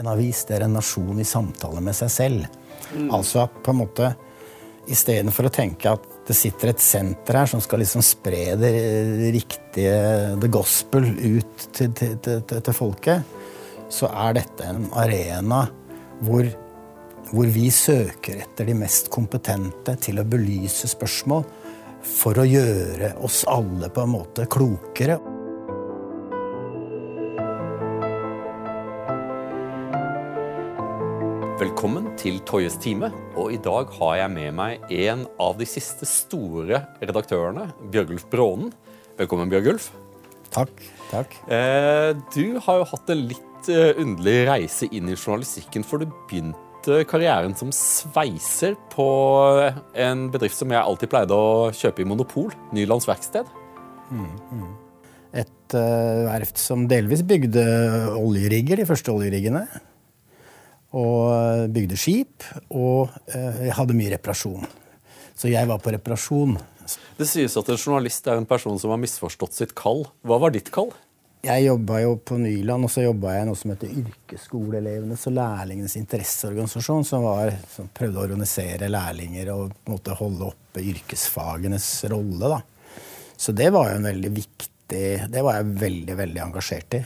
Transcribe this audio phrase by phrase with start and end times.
[0.00, 2.48] en avis, det er en nasjon i samtale med seg selv.
[3.12, 4.14] Altså at på en måte
[4.90, 8.72] Istedenfor å tenke at det sitter et senter her som skal liksom spre det
[9.36, 9.92] riktige,
[10.40, 13.36] the gospel, ut til, til, til, til folket,
[13.92, 15.60] så er dette en arena
[16.24, 16.48] hvor,
[17.30, 21.46] hvor vi søker etter de mest kompetente til å belyse spørsmål
[22.06, 25.20] for å gjøre oss alle på en måte klokere.
[32.20, 33.10] Til Toyes time.
[33.38, 38.72] Og i dag har jeg med meg en av de siste store redaktørene, Bjørgulf Brånen.
[39.18, 39.90] Velkommen, Bjørgulf.
[40.52, 40.82] Takk.
[41.12, 41.36] takk.
[41.52, 46.10] Eh, du har jo hatt en litt eh, underlig reise inn i journalistikken, for du
[46.28, 49.06] begynte karrieren som sveiser på
[49.94, 53.48] en bedrift som jeg alltid pleide å kjøpe i Monopol, Nylands Verksted.
[54.10, 54.70] Mm, mm.
[55.40, 57.62] Et uh, verft som delvis bygde
[58.18, 59.62] oljerigger, de første oljeriggene
[60.96, 62.46] og bygde skip.
[62.70, 64.66] Og eh, jeg hadde mye reparasjon.
[65.36, 66.58] Så jeg var på reparasjon.
[67.16, 70.04] Det sies at en journalist er en person som har misforstått sitt kall.
[70.26, 70.90] Hva var ditt kall?
[71.40, 75.36] Jeg jobba jo på Nyland, og så jobba jeg i noe som heter Yrkesskoleelevenes og
[75.38, 80.84] lærlingenes interesseorganisasjon, som, var, som prøvde å organisere lærlinger og på en måte holde oppe
[80.84, 82.50] yrkesfagenes rolle.
[82.52, 82.60] Da.
[83.40, 87.00] Så det var jo en veldig viktig Det var jeg veldig, veldig engasjert i.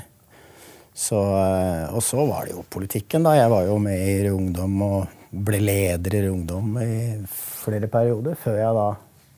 [0.95, 3.35] Så, eh, og så var det jo politikken, da.
[3.35, 8.61] Jeg var jo med i Ungdom og ble leder i Ungdom i flere perioder, før
[8.61, 8.89] jeg da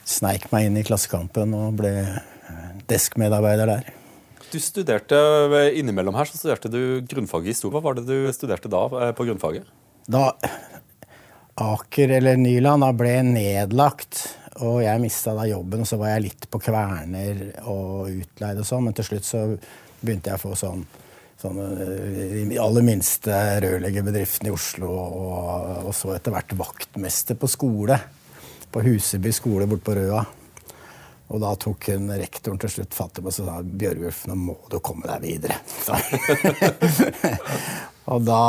[0.07, 1.95] sneik meg inn i Klassekampen og ble
[2.91, 3.89] deskmedarbeider der.
[4.53, 5.19] Du studerte
[5.75, 7.75] Innimellom her så studerte du grunnfaget i historie.
[7.75, 9.67] Hva var det du studerte da eh, på grunnfaget?
[10.07, 10.29] Da
[11.57, 14.21] Aker eller Nyland da ble nedlagt,
[14.61, 18.69] og jeg mista da jobben, og så var jeg litt på Kverner og utleid og
[18.69, 19.43] sånn, men til slutt så
[20.03, 20.85] begynte jeg å få sånn
[21.41, 27.99] sånne, eh, aller minste rørleggerbedriftene i Oslo, og, og, så etter hvert vaktmester på skole.
[28.73, 30.25] På Huseby skole borte på Røa.
[31.27, 34.55] Og da tok hun rektoren til slutt fatt i meg og sa Bjørgulf, nå må
[34.71, 35.57] du komme deg videre.
[38.13, 38.43] og da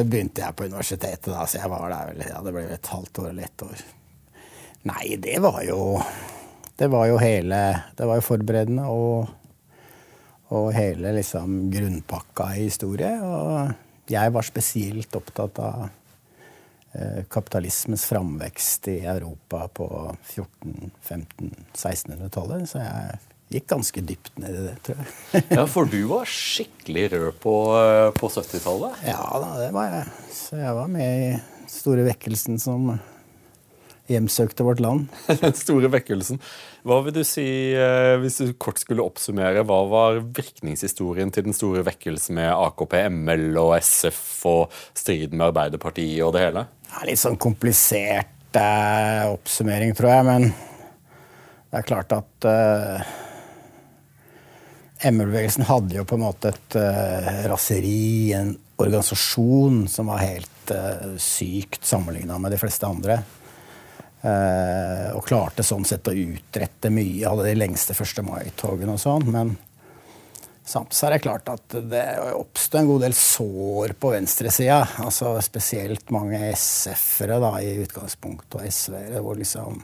[0.00, 3.20] begynte jeg på universitetet, da, så jeg var der vel ja, det ble et halvt
[3.20, 3.82] år eller ett år.
[4.88, 6.00] Nei, det var jo
[6.74, 7.58] Det var jo hele
[7.94, 9.28] Det var jo forberedende og
[10.52, 13.12] og hele liksom, grunnpakka i historie.
[13.24, 15.84] Og jeg var spesielt opptatt av
[16.92, 19.88] eh, kapitalismens framvekst i Europa på
[20.34, 22.66] 14-, 15-, 1600-tallet.
[22.68, 23.20] Så jeg
[23.56, 25.14] gikk ganske dypt ned i det, tror jeg.
[25.56, 29.00] ja, For du var skikkelig rød på, eh, på 70-tallet?
[29.08, 30.12] Ja da, det var jeg.
[30.36, 31.32] Så jeg var med i
[31.72, 32.92] store vekkelsen som
[34.12, 35.08] hjemsøkte vårt land.
[35.42, 36.40] Den store vekkelsen.
[36.86, 37.46] Hva vil du si,
[37.78, 42.96] eh, hvis du kort skulle oppsummere, hva var virkningshistorien til den store vekkelsen med AKP,
[43.14, 46.66] ML og SF og striden med Arbeiderpartiet og det hele?
[46.90, 50.48] Ja, litt sånn komplisert eh, oppsummering, tror jeg, men
[51.70, 53.12] det er klart at eh,
[55.08, 58.52] ML-bevegelsen hadde jo på en måte et eh, raseri, en
[58.82, 63.20] organisasjon som var helt uh, sykt sammenligna med de fleste andre.
[64.22, 67.26] Eh, og klarte sånn sett å utrette mye.
[67.26, 68.22] Hadde de lengste 1.
[68.26, 69.26] mai-togene og sånn.
[69.34, 69.56] Men
[70.62, 72.04] samtidig så er det klart at det
[72.36, 74.84] oppstod en god del sår på venstresida.
[75.02, 79.82] Altså spesielt mange SF-ere da, i utgangspunktet, og SV-ere, hvor liksom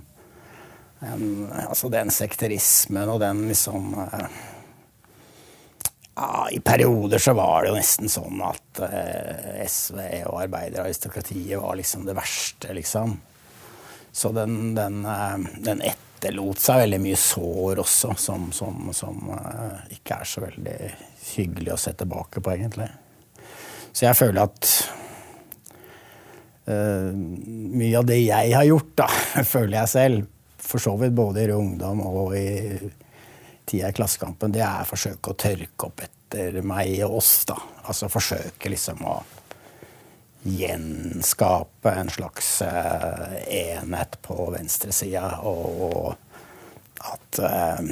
[1.00, 1.26] en,
[1.68, 4.38] altså den sekterismen og den liksom eh,
[6.18, 11.78] ja, I perioder så var det jo nesten sånn at eh, SV og arbeideraristokratiet var
[11.78, 13.14] liksom det verste, liksom.
[14.18, 19.92] Så den, den, eh, den, etterlot seg veldig mye sår også, som, som, som, eh,
[19.94, 20.78] ikke er så veldig
[21.36, 22.88] hyggelig å se tilbake på, egentlig.
[23.92, 24.72] Så jeg føler at
[26.66, 29.08] uh, mye av det jeg har gjort, da,
[29.54, 32.48] føler jeg selv, for så vidt både i Ungdom og i
[33.68, 37.32] tida i Klassekampen, det er forsøke å tørke opp etter meg og oss.
[37.48, 37.56] da.
[37.86, 39.20] Altså forsøke liksom å
[40.42, 46.14] gjenskape en slags uh, enhet på venstresida, og, og
[46.98, 47.90] at uh,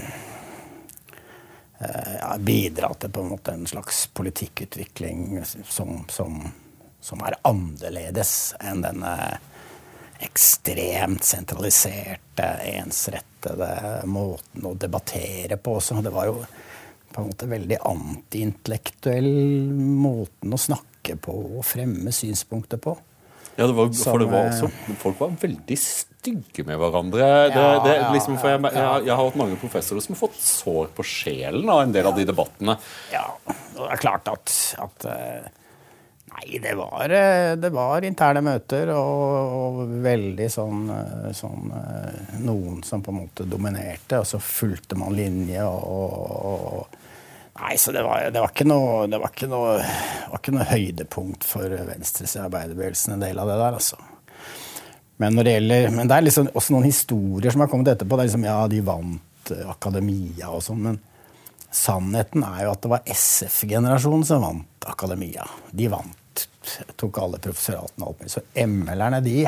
[1.80, 6.40] uh, Bidra til på en måte en slags politikkutvikling som, som,
[7.00, 9.16] som er annerledes enn denne
[10.24, 16.00] ekstremt sentraliserte, ensrettede måten å debattere på også.
[16.00, 16.40] Det var jo
[17.12, 19.30] på en måte veldig antiintellektuell
[19.74, 22.96] måten å snakke på og fremme synspunkter på.
[23.56, 24.68] Ja, var, for det var også,
[25.00, 27.28] Folk var veldig stygge med hverandre.
[27.48, 30.90] Det, ja, det, liksom, jeg, jeg, jeg, har hatt mange professorer som har fått sår
[30.96, 32.76] på sjelen av en del av de debattene.
[33.14, 35.48] Ja, og det er klart at, at uh,
[36.26, 42.40] Nei, det var, eh, det var interne møter og, og veldig sånn, eh, sånn, eh,
[42.42, 45.86] Noen som på en måte dominerte, og så fulgte man linje og,
[46.52, 47.02] og
[47.56, 50.66] Nei, så det var, det var, ikke noe, det var ikke noe, var ikke noe
[50.68, 53.96] høydepunkt for Venstres i arbeiderbevegelsen, en del av det der, altså.
[55.16, 58.18] Men, det gjelder, men det er liksom også noen historier som har kommet etterpå.
[58.18, 61.00] Det er liksom, ja, de vant akademia og sånn, men
[61.76, 65.44] sannheten er jo at det var SF-generasjonen som vant akademia.
[65.70, 66.46] De vant
[66.96, 68.24] tok alle professoratene opp.
[68.30, 69.44] Så ML-erne, de,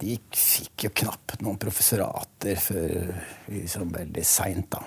[0.00, 3.14] de fikk jo knapt noen professorater før
[3.52, 4.82] liksom veldig seint, da.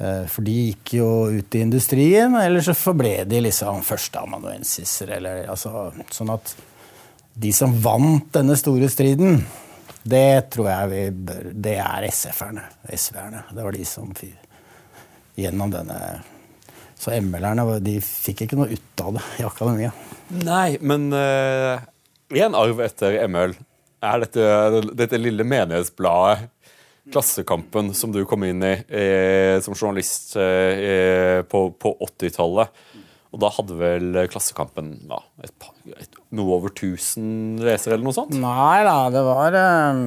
[0.00, 1.08] Eh, for de gikk jo
[1.38, 5.12] ut i industrien, eller så forble de liksom førsteamanuensiser.
[5.44, 6.54] Altså, sånn at
[7.40, 9.42] de som vant denne store striden,
[10.00, 12.62] det tror jeg vi bør Det er SF-erne.
[12.88, 13.42] SV-erne.
[13.52, 14.14] Det var de som
[15.38, 16.00] gjennom denne
[17.00, 19.92] så ML-erne de fikk ikke noe ut av det i akademia.
[20.44, 21.80] Nei, men uh,
[22.36, 23.54] en arv etter ML
[24.04, 26.50] er dette, dette lille menighetsbladet
[27.10, 32.70] Klassekampen som du kom inn i eh, som journalist eh, på, på 80-tallet.
[33.34, 38.14] Og da hadde vel Klassekampen ja, et par, et, noe over 1000 lesere, eller noe
[38.14, 38.36] sånt?
[38.38, 40.04] Nei da, det var um,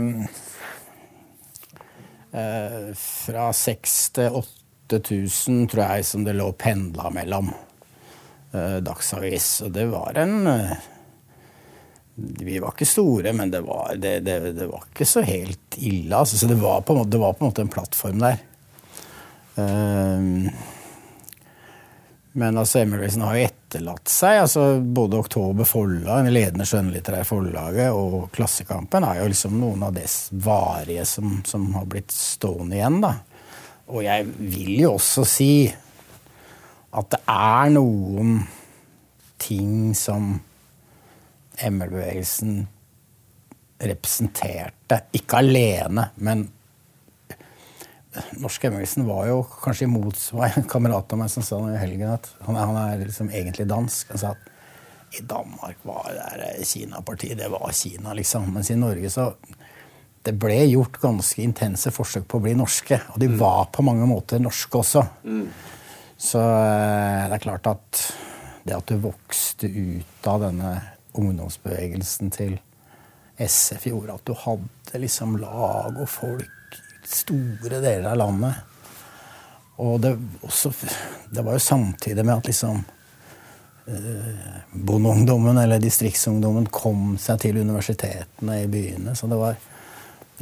[2.31, 7.51] uh, fra seks til åtte 8000, tror jeg, som det lå pendla mellom
[8.53, 9.61] eh, Dagsavis.
[9.65, 10.73] Og det var en uh,
[12.15, 16.15] Vi var ikke store, men det var, det, det, det var ikke så helt ille.
[16.15, 16.37] Altså.
[16.37, 18.37] Så det var, på, det var, på, en måte en plattform der.
[19.55, 20.53] Eh,
[22.35, 27.93] men altså, Emerson har jo etterlatt seg altså Både Oktober forlag, det ledende skjønnlitterære forlaget,
[27.93, 33.03] og Klassekampen er jo liksom noen av dess varige som, som har blitt stående igjen.
[33.05, 33.13] da.
[33.91, 35.53] Og jeg vil jo også si
[36.93, 38.37] at det er noen
[39.41, 40.37] ting som
[41.59, 42.61] ML-bevegelsen
[43.83, 45.01] representerte.
[45.17, 46.45] Ikke alene, men
[48.39, 52.13] norsk ML-bevegelsen var jo kanskje imot var En kamerat av meg som sa i helgen
[52.13, 54.13] at han er, han er liksom egentlig dansk.
[54.13, 54.49] Han sa at
[55.13, 56.09] i Danmark var
[56.39, 58.47] det Kina-partiet, det var Kina, liksom.
[58.53, 59.27] Mens i Norge så
[60.23, 62.99] det ble gjort ganske intense forsøk på å bli norske.
[63.13, 63.37] Og de mm.
[63.41, 65.03] var på mange måter norske også.
[65.27, 65.47] Mm.
[66.23, 68.03] Så eh, det er klart at
[68.63, 70.77] det at du vokste ut av denne
[71.19, 72.55] ungdomsbevegelsen til
[73.37, 78.61] SF, gjorde at du hadde liksom lag og folk i store deler av landet.
[79.83, 80.13] Og det,
[80.45, 80.71] også,
[81.33, 82.79] det var jo samtidig med at liksom
[83.91, 89.17] eh, bondeungdommen eller distriktsungdommen kom seg til universitetene i byene.
[89.17, 89.59] Så det var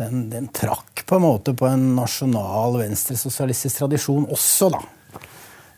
[0.01, 4.81] den, den, trakk på en måte på en nasjonal venstresosialistisk tradisjon også, da.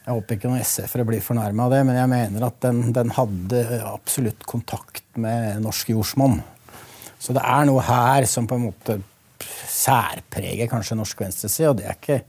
[0.04, 3.14] Jeg håper ikke noen SF-ere blir fornærma av det, men jeg mener at den, den,
[3.16, 6.42] hadde absolutt kontakt med norsk jordsmonn.
[7.24, 8.98] Så det er noe her som på en måte
[9.72, 12.24] særpreger kanskje norsk venstreside, og det er ikke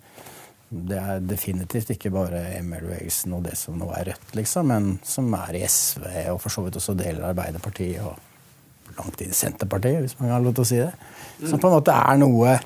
[0.75, 5.29] det er definitivt ikke bare ML-bevegelsen og det som nå er Rødt, liksom, men som
[5.38, 9.37] er i SV og for så vidt også deler av Arbeiderpartiet og langt inn i
[9.37, 10.90] Senterpartiet, hvis man har lov til å si det.
[11.49, 12.58] Som på en måte er noe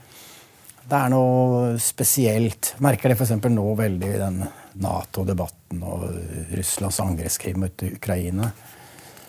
[0.88, 2.74] Det er noe spesielt.
[2.84, 3.34] Merker det f.eks.
[3.52, 4.38] nå veldig i den
[4.78, 6.06] Nato-debatten og
[6.54, 8.48] Russlands angrepskrig mot Ukraina.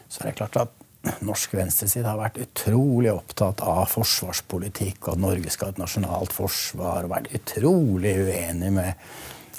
[0.07, 5.23] Så er det klart at norsk venstreside har vært utrolig opptatt av forsvarspolitikk, og at
[5.23, 8.93] Norge skal ha et nasjonalt forsvar, og vært utrolig uenig med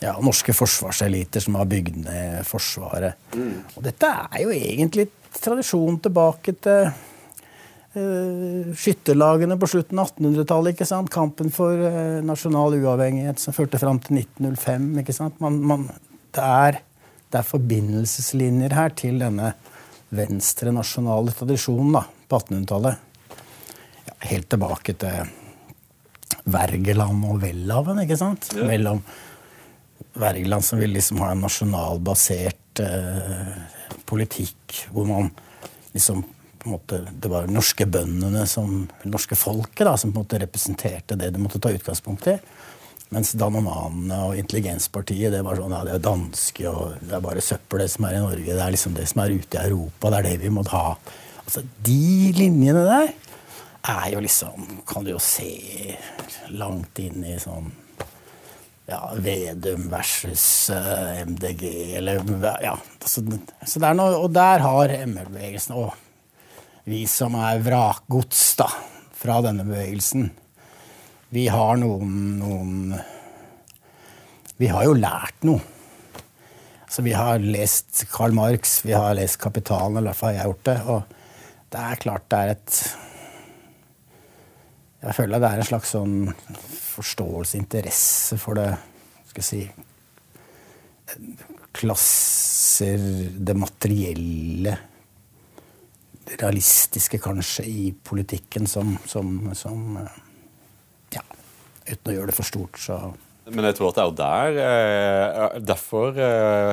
[0.00, 3.20] ja, norske forsvarseliter som har bygd ned Forsvaret.
[3.36, 3.56] Mm.
[3.76, 6.90] Og dette er jo egentlig tradisjon tilbake til
[7.90, 10.82] skytterlagene på slutten av 1800-tallet.
[11.10, 14.86] Kampen for uh, nasjonal uavhengighet som førte fram til 1905.
[15.02, 15.40] ikke sant?
[15.42, 15.88] Man, man,
[16.30, 16.80] det, er,
[17.30, 19.54] det, er, forbindelseslinjer her til denne
[20.14, 22.94] venstre nasjonale tradisjonen da, på 1800-tallet.
[24.06, 25.36] Ja, helt tilbake til
[26.50, 28.52] Wergeland og Welhaven, ikke sant?
[28.54, 28.70] Ja.
[28.70, 29.02] Mellom
[30.18, 33.54] Wergeland som vil liksom ha en nasjonalbasert eh,
[34.06, 35.30] politikk, hvor man
[35.94, 36.22] liksom
[36.68, 41.30] måte, det var norske bøndene, som, norske folket, da, som på en måte representerte det
[41.34, 42.36] de måtte ta utgangspunkt i.
[43.10, 47.42] Mens danomanene og intelligenspartiet det var sånn, ja, det er danske og det er bare
[47.42, 48.46] søppel det som er i Norge.
[48.46, 50.12] Det er liksom det som er ute i Europa.
[50.12, 50.84] Det er det vi må ha.
[51.42, 53.10] Altså, De linjene der
[53.90, 55.96] er jo liksom Kan du jo se
[56.52, 57.70] langt inn i sånn
[58.90, 61.64] ja, Vedum versus eh, MDG,
[61.98, 62.22] eller
[62.62, 62.76] ja.
[63.00, 63.22] Altså,
[63.62, 65.92] så det er noe, og der har ML-bevegelsen òg
[66.84, 68.68] vi som er vrakgods da,
[69.20, 70.30] fra denne bevegelsen,
[71.30, 72.94] vi har noen, noen
[74.60, 75.60] Vi har jo lært noe.
[76.90, 80.50] Så vi har lest Karl Marx, vi har lest Kapitalen, eller i hvert fall jeg
[80.50, 80.78] gjort det.
[80.90, 81.00] Og
[81.70, 82.80] det er klart det er et
[85.00, 86.16] Jeg føler det er en slags sånn
[86.66, 88.68] forståelse, interesse for det
[89.30, 89.62] Skal jeg si
[91.78, 93.00] Klasser,
[93.38, 94.74] det materielle
[96.38, 99.98] Realistiske, kanskje, i politikken som, som, som
[101.10, 101.24] Ja,
[101.88, 103.00] uten å gjøre det for stort, så
[103.50, 106.70] men jeg tror at det er jo der eh, Derfor eh,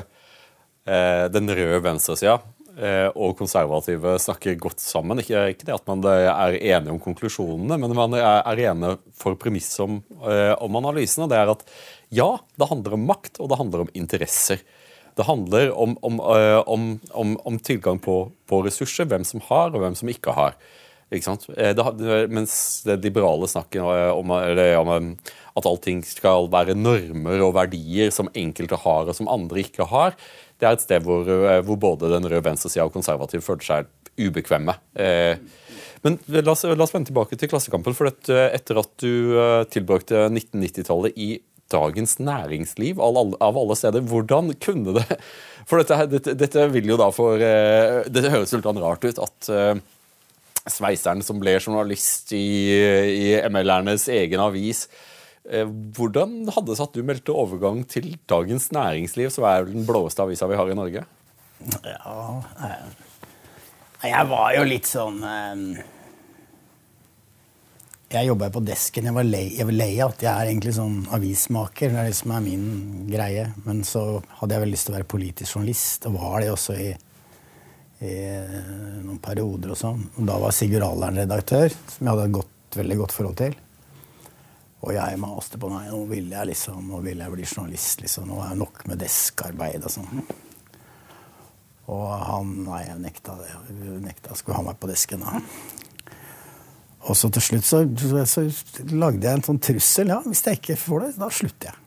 [0.86, 2.38] eh, den røde venstresida
[2.78, 5.22] eh, og konservative snakker godt sammen.
[5.24, 9.38] Ikke, ikke, det at man er enige om konklusjonene, men man er, er enige for
[9.40, 11.26] premisset om, eh, om analysen.
[11.26, 11.66] Og det er at
[12.14, 14.62] ja, det handler om makt, og det handler om interesser.
[15.17, 18.19] Det handler om, om, eh, om, om tilgang på,
[18.50, 20.57] på ressurser, hvem som har, og hvem som ikke har.
[21.07, 21.45] Ikke sant?
[21.47, 23.79] Det, mens det liberale snakket
[24.12, 25.05] om, om,
[25.57, 30.17] at allting skal være normer og verdier som enkelte har og som andre ikke har,
[30.59, 33.89] det er et sted hvor, eh, hvor både den røde venstresida og konservative føler seg
[34.17, 34.75] ubekvemme.
[34.97, 35.38] Eh,
[36.05, 37.95] men la oss, la oss, vende tilbake til Klassekampen.
[37.97, 41.36] for Etter at du eh, tilbrakte 1990-tallet i
[41.74, 45.05] Dagens Næringsliv av alle steder, hvordan kunne det
[45.67, 49.50] For dette, dette, dette vil jo da for Dette høres litt rart ut at
[50.71, 54.86] sveiseren som ble journalist i, i ML-ernes egen avis,
[55.47, 59.86] Eh, hvordan hadde det seg at du meldte overgang til Dagens Næringsliv, som er den
[59.88, 61.05] blåeste avisa vi har i Norge?
[61.88, 62.17] Ja
[62.67, 65.79] eh, Jeg var jo litt sånn eh,
[68.08, 69.10] Jeg jobba på desken.
[69.10, 69.76] Jeg var, lei, jeg var
[70.24, 71.92] jeg er egentlig sånn avismaker.
[71.92, 72.68] Det er det som er min
[73.12, 73.50] greie.
[73.66, 76.76] Men så hadde jeg vel lyst til å være politisk journalist, og var det også
[76.80, 76.88] i,
[78.08, 78.14] i
[79.04, 80.06] noen perioder og sånn.
[80.24, 83.58] Da var Sigurd Alderen redaktør, som jeg hadde et godt, veldig godt forhold til.
[84.88, 85.90] Og jeg maste på meg.
[85.92, 88.06] Nå vil jeg liksom, nå vil jeg bli journalist.
[88.06, 90.24] liksom, Nå er det nok med deskarbeid og sånn.
[91.92, 93.52] Og han Nei, jeg nekta det.
[93.52, 95.28] Jeg nekta skulle ha meg på desken.
[95.28, 95.44] da.
[97.08, 97.84] Og så til slutt så,
[98.28, 98.44] så,
[98.92, 100.12] lagde jeg en sånn trussel.
[100.12, 101.84] Ja, hvis jeg ikke får det, da slutter jeg.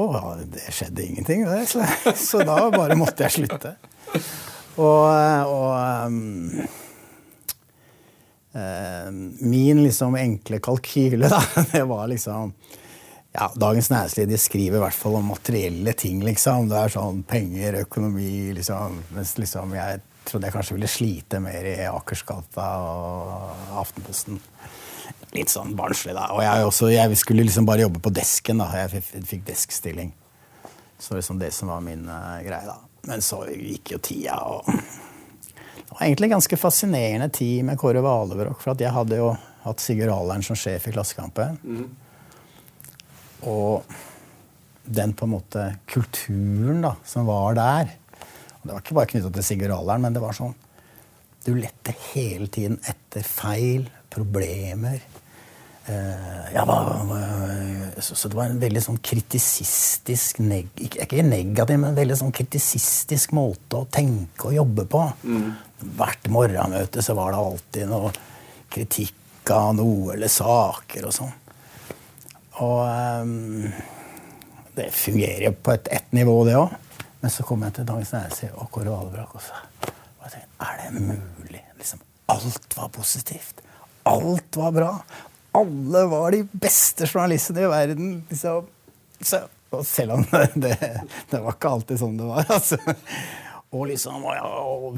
[0.00, 1.66] Og ja, det skjedde ingenting, det.
[1.68, 1.84] Så,
[2.28, 3.74] så da bare måtte jeg slutte.
[4.80, 5.08] Og,
[5.52, 5.72] og
[6.06, 6.62] um,
[9.42, 11.42] min liksom enkle kalkyle, da,
[11.74, 12.54] det var liksom
[13.32, 16.68] ja, Dagens Næringsliv de skriver i hvert fall om materielle ting, liksom.
[16.68, 18.98] Det er sånn penger, økonomi, liksom.
[19.16, 24.40] Mens liksom jeg trodde jeg kanskje ville slite mer i Akersgata og Aftenposten.
[25.32, 26.28] Litt sånn barnslig, da.
[26.36, 28.68] Og jeg, også, jeg skulle liksom bare jobbe på desken, da.
[28.84, 30.12] Jeg fikk deskstilling.
[31.00, 32.76] Så liksom det som var min uh, greie, da.
[33.08, 38.00] Men så gikk jo tida, og det var egentlig en ganske fascinerende tid med Kåre
[38.04, 38.62] Valebrokk.
[38.62, 39.32] For jeg hadde jo
[39.64, 41.58] hatt Sigurd Alern som sjef i Klassekampen.
[41.64, 41.90] Mm.
[43.50, 43.82] Og
[44.84, 47.92] den på en måte kulturen da, som var der
[48.62, 50.54] Det var ikke bare knytta til Sigurd Aleren, men det var sånn
[51.42, 55.00] Du lette hele tiden etter feil, problemer,
[55.86, 56.64] Eh, ja,
[57.98, 62.34] så, så, det var en veldig sånn kritisistisk neg, Ikke negativ, men en veldig sånn
[62.34, 65.02] kritisistisk måte å tenke og jobbe på.
[65.26, 65.48] Mm.
[65.98, 68.12] Hvert morgenmøte så var det alltid noe
[68.72, 71.34] kritikk av noe eller saker og sånn.
[72.62, 72.78] Og
[73.26, 73.66] um,
[74.76, 76.78] det fungerer jo på et, ett nivå, det òg.
[77.22, 79.66] Men så kom jeg til Dagens Næringsliv og Kåre Valebrakk og sa
[80.22, 81.60] og jeg tenkte, Er det mulig?
[81.78, 83.62] Liksom, alt var positivt.
[84.06, 84.90] Alt var bra
[85.52, 88.12] alle var de beste journalistene i verden.
[88.30, 88.66] Liksom.
[89.20, 90.76] Så, og selv om det,
[91.30, 92.46] det, var ikke alltid sånn det var.
[92.48, 92.78] altså.
[93.72, 94.48] Og liksom ja,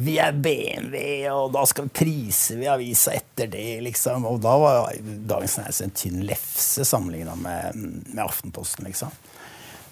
[0.03, 0.97] Vi er BMW,
[1.31, 4.27] og da skal vi prise vi avisa etter det, liksom.
[4.27, 4.89] Og da var
[5.31, 9.15] Dagens Næringsliv en tynn lefse sammenligna med, med, Aftenposten, liksom.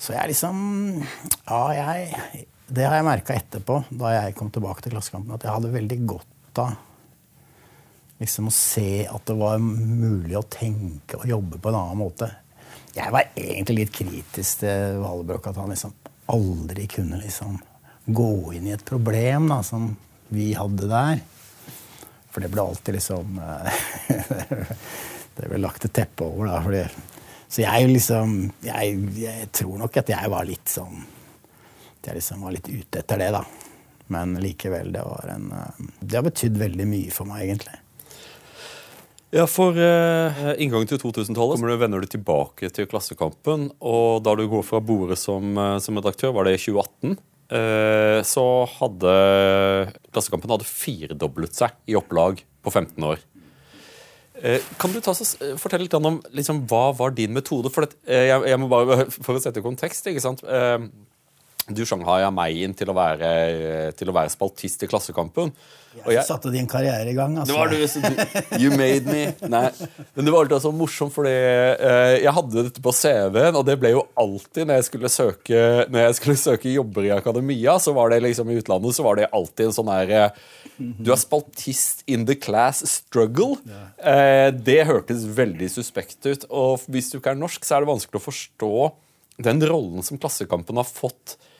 [0.02, 0.56] Så jeg liksom
[1.47, 5.52] Ja, jeg Det har jeg merka etterpå, da jeg kom tilbake til Klassekampen, at jeg
[5.52, 6.78] hadde veldig godt av
[8.23, 12.28] liksom å se at det var mulig å tenke og jobbe på en annen måte.
[12.94, 15.94] Jeg var egentlig litt kritisk til Valbrok, at han liksom
[16.30, 17.59] aldri kunne liksom
[18.06, 19.90] gå inn i et problem da, som
[20.32, 21.23] vi hadde der.
[22.32, 23.82] For det ble alltid liksom eh,
[25.37, 26.61] Det ble lagt et teppe over, da.
[26.62, 27.12] Fordi,
[27.52, 31.02] så jeg liksom jeg, jeg, tror nok at jeg var litt sånn
[31.99, 33.42] At jeg liksom var litt ute etter det, da.
[34.12, 37.76] Men likevel, det var en eh, Det har betydd veldig mye for meg, egentlig.
[39.32, 43.71] Ja, For eh, inngangen til 2000-tallet kommer du vender du tilbake til Klassekampen.
[43.80, 47.16] Og da du går fra bordet som, uh, som redaktør, var det i 2018,
[47.52, 48.44] Eh, så
[48.78, 49.12] hadde
[50.12, 53.21] Klassekampen hadde firedoblet seg i opplag på 15 år.
[54.81, 55.15] Kan du ta,
[55.61, 57.71] fortelle litt om liksom, hva var din metode?
[57.71, 60.43] For, det, jeg, jeg, må bare, for å sette kontekst ikke sant?
[61.71, 65.52] Du shanghaya meg inn til å være, til å være spaltist i Klassekampen.
[66.00, 67.35] Og jeg satte din karriere i gang.
[67.38, 67.52] altså.
[67.52, 69.26] Det var du, You made me.
[69.52, 69.69] Nei.
[70.14, 73.76] Men det var alltid så morsomt, fordi eh, jeg hadde dette på CV-en, og det
[73.81, 75.61] ble jo alltid når jeg skulle søke
[75.92, 79.21] Når jeg skulle søke jobber i akademia, så var det liksom i utlandet, så var
[79.21, 80.42] det alltid en sånn her eh,
[80.81, 83.61] Du er spaltist in the class struggle.
[84.00, 86.49] Eh, det hørtes veldig suspekt ut.
[86.49, 88.75] Og hvis du ikke er norsk, så er det vanskelig å forstå
[89.42, 91.51] den rollen som Klassekampen har fått Eh,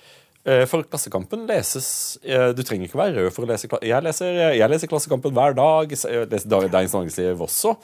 [0.67, 4.71] for Klassekampen leses eh, Du trenger ikke være rød for å lese Jeg leser, jeg
[4.73, 5.93] leser Klassekampen hver dag.
[5.95, 7.77] Jeg leser Dagens Næringsliv også.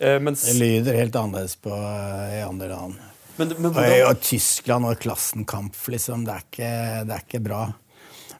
[0.00, 2.98] Eh, mens, det lyder helt annerledes på, i andre land.
[3.38, 6.26] Men, men og, og, Tyskland og Klassenkamp, liksom.
[6.26, 6.70] Det er ikke,
[7.08, 7.62] det er ikke bra.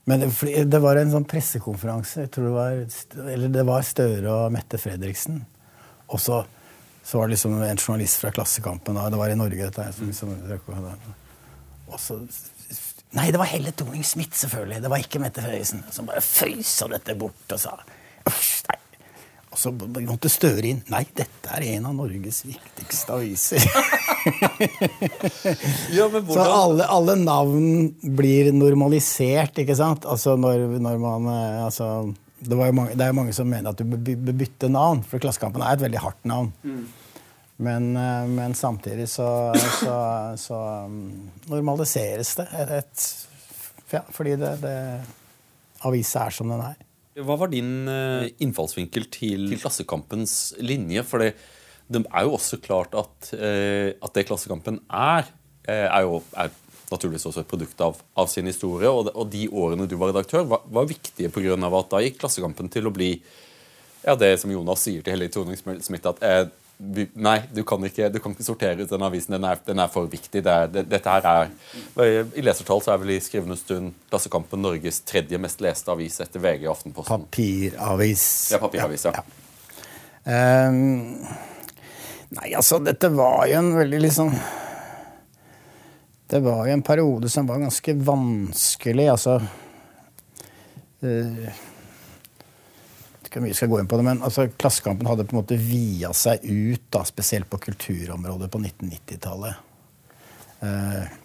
[0.04, 0.30] Men det,
[0.68, 2.26] det, var en sånn pressekonferanse.
[2.26, 2.80] Jeg tror det var,
[3.32, 5.40] eller det var Støre og Mette Fredriksen.
[6.12, 6.42] Og så,
[7.00, 8.98] så var det liksom en journalist fra Klassekampen.
[8.98, 9.86] Det var i Norge, dette.
[9.88, 10.04] her.
[10.04, 10.34] liksom,
[11.84, 12.18] og så
[13.14, 14.80] Nei, det var Helle Thorning-Smith, selvfølgelig.
[14.82, 15.84] Det var ikke Mette Frøysen.
[15.94, 18.80] Som bare føysa dette bort og sa nei.
[19.54, 20.80] Og så måtte Støre inn.
[20.90, 23.62] Nei, dette er en av Norges viktigste aviser.
[25.94, 30.08] ja, så alle, alle, navn blir normalisert, ikke sant?
[30.10, 31.90] Altså når, når man eh, altså,
[32.40, 35.62] det, mange, det, er jo mange som mener at du bør bytte navn, for Klassekampen
[35.62, 36.50] er et veldig hardt navn.
[36.66, 36.82] Mm.
[37.56, 39.98] Men, eh, men samtidig så, så,
[40.36, 42.48] så, um, normaliseres det.
[42.62, 43.04] Et, et,
[43.94, 44.78] ja, fordi det, det,
[45.86, 46.80] avisa er som den er.
[47.22, 51.04] Hva var din eh, innfallsvinkel til, Klassekampens linje?
[51.06, 51.34] For det,
[52.02, 55.30] er jo også klart at, eh, at det Klassekampen er,
[55.64, 56.50] er jo er
[56.90, 58.90] naturligvis også et produkt av, av sin historie.
[58.90, 61.54] Og, og, de årene du var redaktør, var, var viktige pga.
[61.54, 63.14] at da gikk Klassekampen til å bli
[64.04, 66.44] ja, det som Jonas sier til Hellig Thorning-Smith, at eh,
[66.78, 69.36] Nei, du kan, ikke, du kan, ikke, sortere ut den avisen.
[69.36, 70.42] Den er, den er for viktig.
[70.42, 71.52] Det er, det, dette her er,
[72.34, 76.42] I lesertall så er vel i skrivende stund Klassekampen Norges tredje mest leste avis etter
[76.42, 77.26] VG og Aftenposten.
[77.28, 78.26] Papiravis.
[78.52, 79.14] Ja, papiravis, ja.
[79.20, 79.24] ja.
[80.24, 81.20] Um,
[82.34, 84.30] nei, altså, dette var jo en veldig liksom
[86.32, 89.36] Det var jo en periode som var ganske vanskelig, altså
[91.04, 91.62] uh,
[93.34, 96.12] ikke mye skal gå inn på det, men altså, Klassekampen hadde på en måte via
[96.14, 99.70] seg ut, da, spesielt på kulturområdet på 1990-tallet.
[100.62, 101.16] Eh,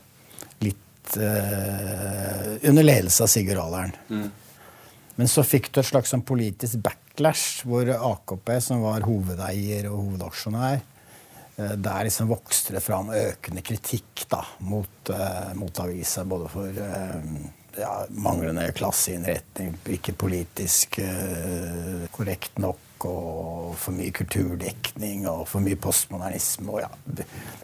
[0.65, 3.93] litt eh, under ledelse av Sigurd Aleren.
[4.09, 4.25] Mm.
[5.19, 10.01] Men så fikk du et slags sånn politisk backlash, hvor AKP, som var hovedeier og
[10.07, 16.49] hovedaksjonær, eh, der liksom vokste det fram økende kritikk da, mot, uh, mot avisa, både
[16.49, 25.45] for uh, ja, manglende klasseinnretning, ikke politisk eh, korrekt nok, og for mye kulturdekning og
[25.47, 26.67] for mye postmodernisme.
[26.73, 26.89] Og ja,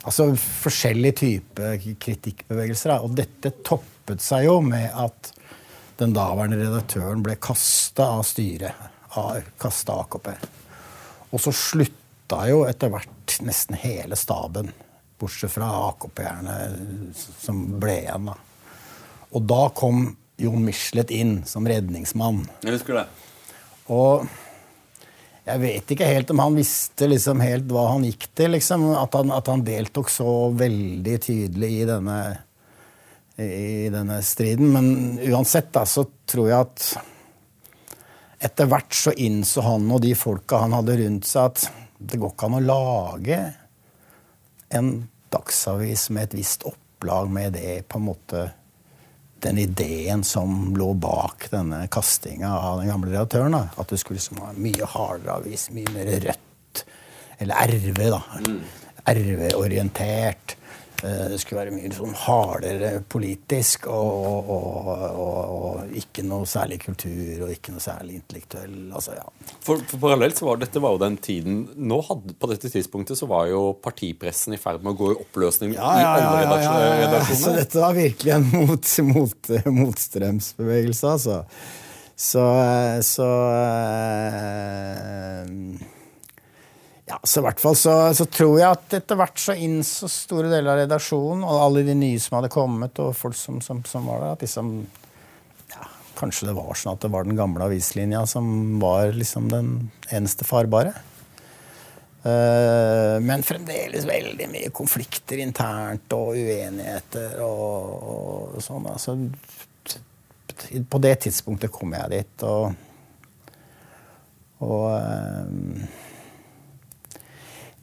[0.07, 2.93] altså forskjellige typer kritikkbevegelser.
[2.93, 2.99] Da.
[3.03, 5.33] Og dette toppet seg jo med at
[5.99, 8.91] den daværende redaktøren ble kasta av styret.
[9.59, 10.31] Kasta AKP.
[11.31, 14.71] Og så slutta jo etter hvert nesten hele staben.
[15.19, 16.57] Bortsett fra AKP-erne
[17.15, 18.31] som ble igjen.
[18.31, 18.35] da.
[19.33, 20.09] Og da kom
[20.41, 22.43] Jon Michelet inn som redningsmann.
[22.65, 23.05] Jeg husker det.
[23.93, 24.25] Og
[25.45, 28.55] jeg vet ikke helt om han visste liksom helt hva han gikk til.
[28.55, 28.87] Liksom.
[28.97, 32.19] At, han, at, han, deltok så veldig tydelig i denne,
[33.37, 34.71] i denne striden.
[34.73, 36.87] Men uansett da, så tror jeg at
[38.45, 42.33] etter hvert så innså han og de folka han hadde rundt seg, at det går
[42.33, 43.39] ikke an å lage
[44.75, 44.91] en
[45.33, 48.47] dagsavis med et visst opplag med det på en måte
[49.45, 53.55] den ideen som lå bak denne kastinga av den gamle redaktøren.
[53.55, 53.67] Da.
[53.77, 56.85] At det skulle liksom ha mye hardere avis, mye mer rødt.
[57.37, 58.21] Eller RV, da.
[58.41, 58.59] Mm.
[59.05, 60.55] RV-orientert.
[61.03, 66.79] Eh, det skulle være mye sånn hardere politisk og, og, og, og, ikke noe særlig
[66.85, 68.77] kultur og ikke noe særlig intellektuell.
[68.95, 69.25] Altså, ja.
[69.65, 73.19] For, for Parallelt så var dette var jo den tiden nå hadde, På dette tidspunktet
[73.19, 76.27] så var jo partipressen i ferd med å gå i oppløsning ja, ja, ja,
[76.61, 77.41] i alle redaksjoner.
[77.43, 81.41] Så dette var virkelig en mot, mot, motstrømsbevegelse, altså.
[82.15, 82.43] Så,
[83.03, 83.27] så
[84.31, 85.94] øh,
[87.05, 90.49] ja, så i hvert fall så, så, tror jeg at etter hvert så innså store
[90.49, 94.07] deler av redaksjonen og alle de nye som hadde kommet, og folk som, som, som
[94.09, 94.71] var der, at liksom
[95.75, 95.83] ja,
[96.17, 98.47] Kanskje det var sånn at det var den gamle avislinja som
[98.81, 99.69] var liksom den
[100.09, 100.95] eneste farbare.
[102.25, 108.89] Uh, men fremdeles veldig mye konflikter internt og uenigheter og, og sånn.
[108.89, 109.13] Altså,
[110.89, 112.73] på det tidspunktet kom jeg dit, og,
[114.65, 116.01] og uh,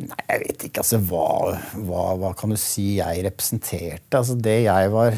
[0.02, 0.82] Nei, jeg vet ikke.
[0.82, 4.18] Altså, hva, hva, hva, kan du si jeg representerte?
[4.18, 5.16] Altså, det jeg var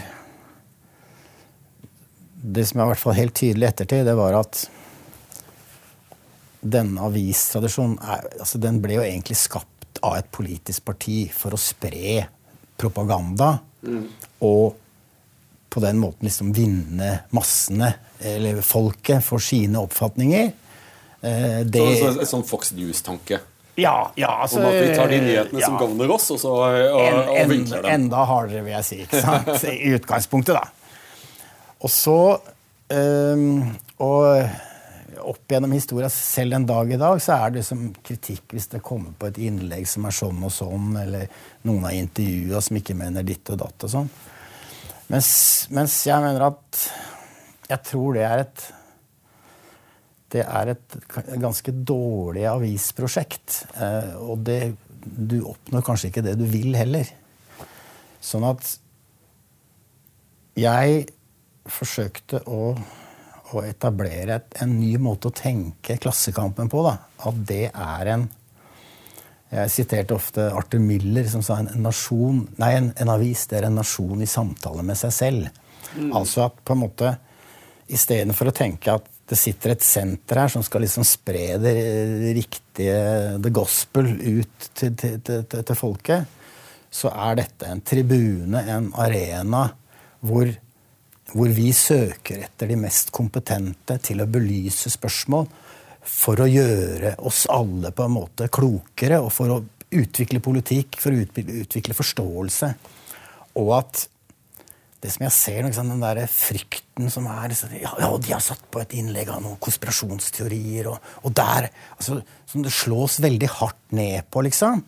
[2.44, 4.66] det som er i hvert fall helt tydelig ettertid, det var at
[6.64, 12.26] denne avistradisjonen altså den ble jo egentlig skapt av et politisk parti for å spre
[12.80, 13.54] propaganda.
[13.84, 14.04] Mm.
[14.44, 14.76] Og
[15.72, 20.52] på den måten liksom vinne massene, eller folket, for sine oppfatninger.
[21.24, 23.40] Eh, det, så, så, sånn Fox News-tanke?
[23.74, 25.66] Ja, ja, altså, Om at vi tar de nyhetene ja.
[25.66, 27.90] som gagner oss, og så og, en, og vinkler dem.
[27.96, 29.00] Enda hardere, vil jeg si.
[29.86, 30.68] I utgangspunktet, da.
[31.84, 32.18] Og så
[32.94, 33.48] um,
[34.00, 34.44] Og
[35.24, 38.82] opp gjennom historien, selv en dag i dag, så er det liksom kritikk hvis det
[38.84, 41.30] kommer på et innlegg som er sånn og sånn, eller
[41.64, 44.10] noen har intervjua som ikke mener ditt og datt og sånn.
[45.12, 45.30] Mens,
[45.74, 46.78] mens jeg mener at
[47.68, 48.62] Jeg tror det er et
[50.34, 50.96] det er et
[51.38, 53.60] ganske dårlig avisprosjekt.
[53.78, 57.10] Eh, og det, du oppnår kanskje ikke det du vil heller.
[58.24, 58.66] Sånn at
[60.58, 61.04] jeg
[61.70, 62.74] forsøkte å,
[63.54, 66.82] å etablere et, en ny måte å tenke Klassekampen på.
[66.86, 66.96] Da.
[67.30, 68.32] At det er en
[69.54, 73.68] Jeg siterte ofte Arthur Miller, som sa en, nasjon, nei, en, en avis det er
[73.68, 75.60] en nasjon i samtale med seg selv.
[75.94, 76.08] Mm.
[76.10, 77.12] Altså at på en måte
[77.86, 81.74] istedenfor å tenke at det sitter et senter her som skal liksom spre det
[82.36, 82.98] riktige
[83.40, 86.26] the gospel ut til, til, til, til folket,
[86.94, 89.64] så er dette en tribune, en arena,
[90.24, 90.50] hvor,
[91.32, 95.48] hvor, vi søker etter de mest kompetente til å belyse spørsmål
[96.04, 99.62] for å gjøre oss alle på en måte klokere, og for å
[99.94, 101.24] utvikle politikk, for å
[101.64, 102.70] utvikle forståelse.
[103.60, 104.06] Og at
[105.04, 108.62] det som jeg ser, liksom, den der frykten som er ja, ja, de har satt
[108.72, 113.92] på et innlegg av noen konspirasjonsteorier, og, og der altså, Som det slås veldig hardt
[113.92, 114.80] ned på, liksom.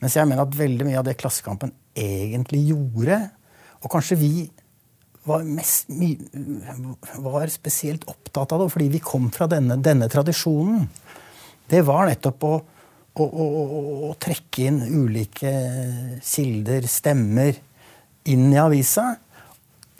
[0.00, 3.20] Mens jeg mener at veldig mye av det Klassekampen egentlig gjorde,
[3.80, 4.32] og kanskje vi
[5.28, 5.90] var, mest,
[7.20, 10.88] var spesielt opptatt av det, fordi vi kom fra denne, denne tradisjonen,
[11.70, 12.54] det var nettopp å,
[13.20, 15.52] å, å, å trekke inn ulike
[16.24, 17.60] kilder, stemmer,
[18.30, 19.12] inn i avisa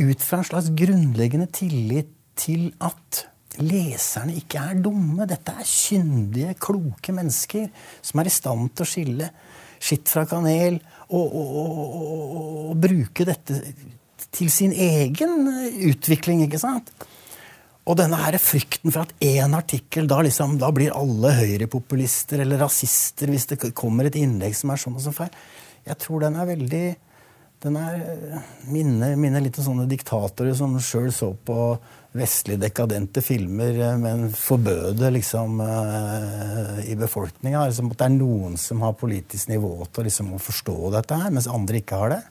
[0.01, 2.11] ut fra en slags grunnleggende tillit
[2.41, 3.25] til at
[3.61, 5.27] leserne ikke er dumme.
[5.29, 7.69] Dette er kyndige, kloke mennesker
[8.01, 9.31] som er i stand til å skille
[9.81, 10.77] skitt fra kanel
[11.09, 12.35] og, og, og,
[12.71, 13.63] og bruke dette
[14.31, 15.49] til sin egen
[15.89, 16.93] utvikling, ikke sant?
[17.89, 22.61] Og denne her frykten for at én artikkel da, liksom, da blir alle høyrepopulister eller
[22.63, 25.33] rasister hvis det kommer et innlegg som er sånn og sånn feil.
[25.89, 26.85] Jeg tror den er veldig
[27.61, 28.39] den er,
[28.73, 31.57] minner, minner, litt om sånne diktatorer som sjøl så på
[32.17, 37.67] vestlig dekadente filmer, eh, men forbød det liksom uh, i befolkninga.
[37.69, 41.35] Liksom, at det er noen som har politisk nivå til liksom, å forstå dette her,
[41.37, 42.23] mens andre ikke har det.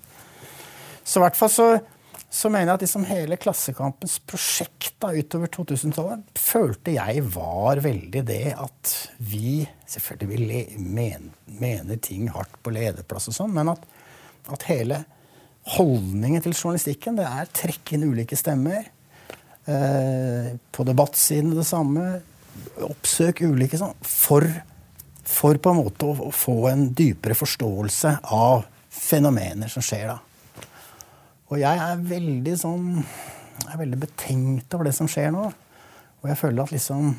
[1.04, 1.68] Så i hvert fall så,
[2.26, 8.26] så mener jeg at liksom hele Klassekampens prosjekt da, utover 2000-tallet følte jeg var veldig
[8.28, 8.96] det at
[9.30, 11.30] vi selvfølgelig men,
[11.62, 13.88] mener ting hardt på lederplass og sånn, men at,
[14.58, 15.04] at hele
[15.76, 18.88] holdningen til journalistikken det er trekke inn ulike stemmer.
[19.70, 22.08] Eh, på debattsiden det samme.
[22.86, 23.94] Oppsøk ulike sånn.
[24.02, 24.46] For,
[25.28, 30.18] for på en måte å, få en dypere forståelse av fenomener som skjer da.
[31.50, 35.50] Og jeg er veldig sånn Jeg er veldig betenkt over det som skjer nå.
[36.20, 37.10] Og jeg føler at liksom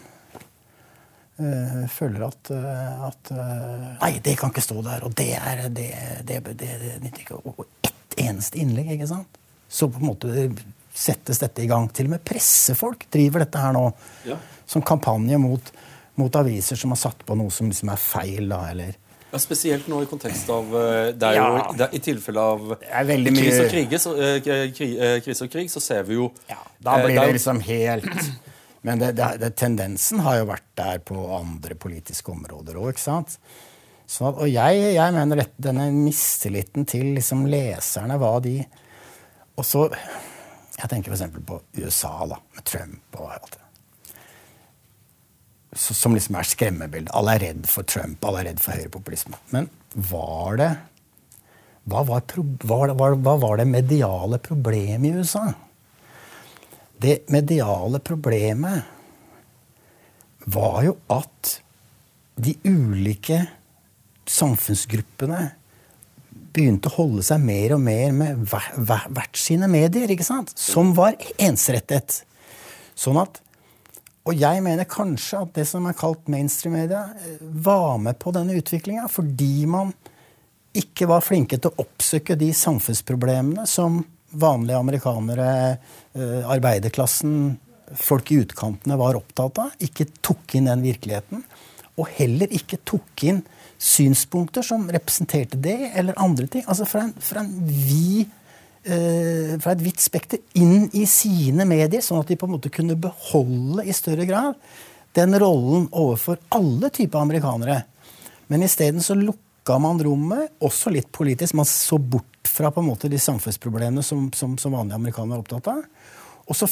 [1.41, 5.05] øh, føler at, øh, at øh, Nei, det kan ikke stå der.
[5.07, 5.91] Og det er det,
[6.27, 7.41] det, det, det, det ikke.
[7.45, 7.67] Og
[8.23, 8.93] eneste innlegg.
[8.97, 9.41] ikke sant?
[9.71, 10.49] Så på en måte
[10.95, 11.89] settes dette i gang.
[11.95, 13.85] Til og med pressefolk driver dette her nå.
[14.29, 14.39] Ja.
[14.71, 15.73] Som kampanje mot,
[16.21, 18.51] mot, aviser som har satt på noe som liksom er feil.
[18.51, 18.99] da, eller...
[19.31, 21.67] Ja, Spesielt nå i kontekst av eh, det er jo, ja.
[21.79, 25.83] det er, I tilfelle av krise og, krig, så, eh, eh, krise og krig, så
[25.85, 28.11] ser vi jo Ja, Da blir det, det liksom helt
[28.83, 33.39] Men det, det, tendensen har jo vært der på andre politiske områder òg, ikke sant?
[34.11, 38.57] Sånn at, og jeg, jeg, mener dette, denne mistilliten til liksom leserne, hva de
[39.55, 41.43] Og så Jeg tenker f.eks.
[41.47, 43.67] på USA, da, med Trump og alt det.
[45.79, 47.13] Som liksom er skremmebildet.
[47.15, 49.39] Alle er redd for Trump, alle er redd for høyrepopulisme.
[49.55, 50.71] Men var det
[51.91, 52.23] hva var,
[52.95, 55.47] hva, hva var det mediale problemet i USA?
[57.01, 58.85] Det mediale problemet
[60.51, 61.57] var jo at
[62.41, 63.41] de ulike
[64.31, 65.51] samfunnsgruppene
[66.55, 70.53] begynte å holde seg mer og mer med hvert sine medier, ikke sant?
[70.59, 72.23] som var ensrettet.
[72.99, 73.41] Sånn at,
[74.29, 78.53] Og jeg mener kanskje at det som er kalt mainstream-media, eh, var med på denne
[78.53, 79.95] utviklinga fordi man
[80.77, 84.05] ikke var flinke til å oppsøke de samfunnsproblemene som
[84.37, 85.79] vanlige amerikanere,
[86.15, 87.57] eh, arbeiderklassen,
[87.97, 89.73] folk i utkantene var opptatt av.
[89.81, 91.43] Ikke tok inn den virkeligheten.
[91.99, 93.43] Og heller ikke tok inn
[93.81, 96.65] synspunkter som representerte det, eller andre ting.
[96.69, 98.27] Altså fra, en, fra, en vi,
[98.85, 102.73] eh, fra et vidt spekter inn i sine medier, sånn at de på en måte
[102.73, 104.61] kunne beholde i større grad
[105.17, 107.81] den rollen overfor alle typer amerikanere.
[108.47, 111.57] Men isteden så lukka man rommet, også litt politisk.
[111.59, 115.45] Man så bort fra på en måte de samfunnsproblemene som, som, som vanlige amerikanere er
[115.45, 115.85] opptatt av.
[116.51, 116.69] Og så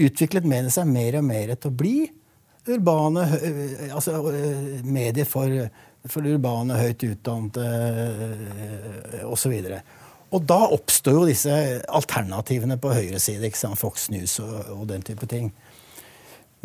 [0.00, 1.98] utviklet mediene seg mer og mer til å bli
[2.68, 3.22] urbane
[3.94, 4.18] altså
[4.84, 5.52] medier for,
[6.06, 7.66] for urbane, høyt utdannede
[9.26, 9.54] osv.
[9.58, 9.78] Og,
[10.36, 11.54] og da oppstår jo disse
[11.88, 13.80] alternativene på høyre side, ikke sant?
[13.80, 15.50] Fox News og, og den type ting.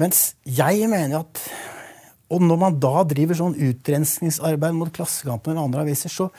[0.02, 1.42] Mens jeg mener at
[2.34, 6.32] Og når man da driver sånn utrenskningsarbeid mot Klassekampen eller andre aviser, så,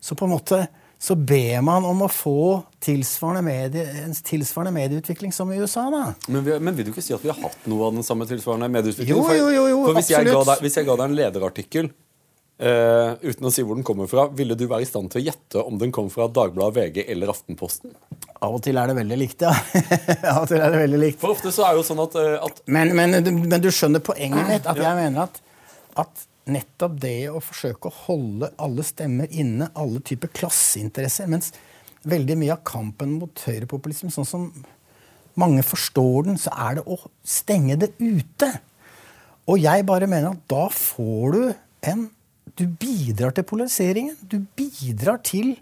[0.00, 0.62] så på en måte
[1.02, 5.88] så ber man om å få tilsvarende medie, en tilsvarende medieutvikling som i USA.
[5.90, 6.02] da.
[6.28, 8.28] Men, vi, men, vil du ikke si at vi har hatt noe av den samme
[8.30, 9.18] tilsvarende medieutviklingen?
[9.18, 10.30] Jo, jo, jo, jo for hvis absolutt.
[10.30, 11.90] Jeg deg, hvis jeg ga deg en lederartikkel
[12.62, 15.24] uh, uten å si hvor den kommer fra, ville du være i stand til å
[15.26, 17.94] gjette om den kom fra Dagbladet, VG eller Aftenposten?
[18.42, 19.52] Av og til er det veldig likt, ja.
[20.32, 21.20] Av og til er det veldig likt.
[21.22, 24.48] For ofte så er jo sånn at, uh, at men, men, men, du skjønner poenget
[24.48, 24.68] mitt?
[24.70, 25.42] At jeg mener at,
[26.04, 31.52] at nettopp det å forsøke å holde alle stemmer inne, alle typer klasseinteresser, mens
[32.08, 34.48] veldig mye av kampen mot høyrepopulisme, sånn som
[35.38, 38.50] mange forstår den, så er det å stenge det ute.
[39.50, 41.44] Og jeg bare mener at da får du
[41.92, 42.08] en
[42.58, 44.16] Du bidrar til polariseringen.
[44.22, 45.54] Du bidrar til,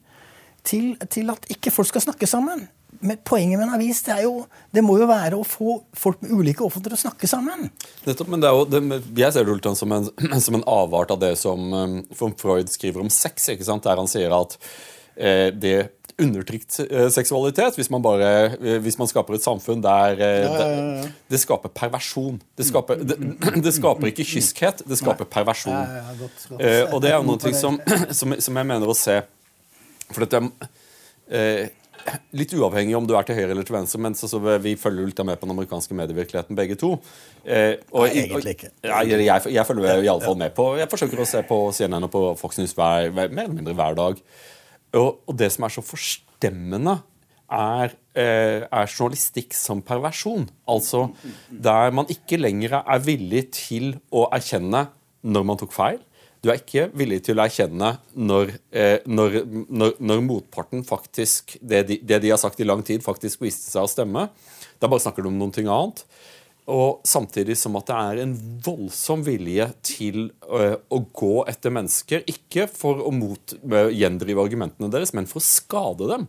[0.67, 2.69] til, til at ikke folk skal snakke sammen
[3.01, 6.33] men poenget med en avis det, jo, det, må jo være å få folk med
[6.37, 7.71] ulike offentlige å snakke sammen.
[8.05, 8.81] Nettopp, men er jo, det,
[9.17, 10.09] Jeg ser det som en,
[10.47, 11.71] som en avart av det som,
[12.17, 13.49] som, Freud skriver om sex.
[13.55, 13.87] ikke sant?
[13.87, 14.59] Der han sier at
[15.17, 15.77] eh, det
[16.25, 20.61] undertrykt eh, seksualitet hvis man, bare, eh, hvis man skaper et samfunn der eh.
[20.61, 22.39] Det, det, skaper perversjon.
[22.59, 25.77] Det skaper, det, skaper ikke kyskhet, det skaper perversjon.
[26.59, 27.81] Eh, og det er noe som,
[28.19, 29.21] som, som, jeg mener å se
[30.11, 30.43] For dette
[31.31, 31.69] eh,
[32.37, 35.09] litt uavhengig om du er til høyre eller til venstre, men så, så vi følger
[35.09, 36.95] litt med på den amerikanske medievirkeligheten begge to.
[37.45, 38.73] Eh, og, Nei, egentlig ikke.
[38.87, 42.13] Ja, jeg, jeg, jeg følger iallfall med på Jeg forsøker å se på CNN og
[42.13, 44.25] på Fox News hver, mer eller mindre hver dag.
[44.97, 46.99] Og, og, det som er så forstemmende,
[47.51, 50.49] er, eh, er journalistikk som perversjon.
[50.71, 51.09] Altså
[51.51, 54.87] der man ikke lenger er villig til å erkjenne
[55.27, 55.99] når man tok feil
[56.41, 61.83] du er ikke villig til å erkjenne når, eh, når, når, når motparten faktisk det
[61.91, 64.27] de, det de, har sagt i lang tid, faktisk viste seg å stemme.
[64.81, 66.05] Da bare snakker du om noe annet.
[66.71, 72.23] Og samtidig som at det er en voldsom vilje til uh, å gå etter mennesker.
[72.31, 76.29] Ikke for å mot, uh, gjendrive argumentene deres, men for å skade dem.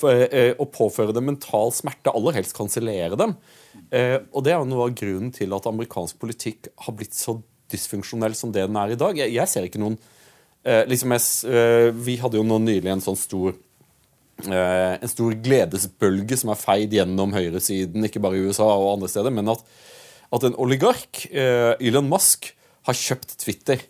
[0.00, 3.36] For uh, Å påføre dem mental smerte, aller helst kansellere dem.
[3.94, 7.36] og det er jo noe av grunnen til at amerikansk politikk har blitt så
[7.72, 9.18] dysfunksjonell som det den er i dag.
[9.18, 9.96] Jeg, jeg ser ikke noen
[10.66, 13.60] eh, liksom jeg, eh, Vi hadde jo nå nylig en sånn stor eh,
[14.52, 19.32] en stor gledesbølge som er feid gjennom høyresiden, ikke bare i USA og andre steder,
[19.34, 19.62] men at,
[20.34, 22.50] at en oligark, eh, Elon Musk,
[22.84, 23.80] har kjøpt Twitter.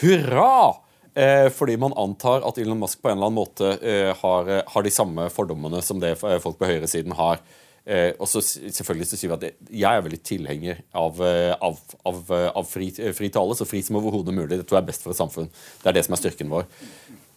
[0.00, 0.80] Hurra!
[1.14, 4.84] Eh, fordi man antar at Elon Musk på en eller annen måte eh, har, har,
[4.86, 7.42] de samme fordommene som det folk på høyresiden har.
[7.90, 11.78] Eh, og så selvfølgelig så sier vi at Jeg er veldig tilhenger av, eh, av,
[12.06, 14.58] av, eh, av fri, fri, tale, så fri som overhodet mulig.
[14.58, 15.50] Det tror jeg er best for et samfunn.
[15.82, 16.68] Det er det som er styrken vår.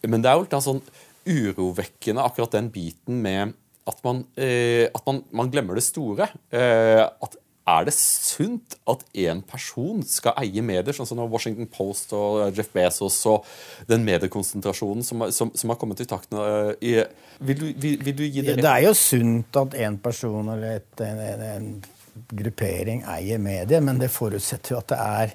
[0.04, 0.84] Men det er jo litt sånn
[1.28, 3.54] urovekkende, akkurat den biten med
[3.88, 6.30] at man, eh, at man, man glemmer det store.
[6.52, 12.12] Eh, at er det sunt at én person skal eie medier, sånn som Washington Post
[12.16, 13.48] og Jeff Bezos og
[13.88, 17.06] den mediekonsentrasjonen som, som, som har kommet i takt med uh,
[17.40, 18.58] vil, du, vil, vil, du, gi det?
[18.60, 21.70] Det er jo sunt at én person eller et, en, en, en,
[22.30, 25.32] gruppering eier medier, men det forutsetter jo at det er,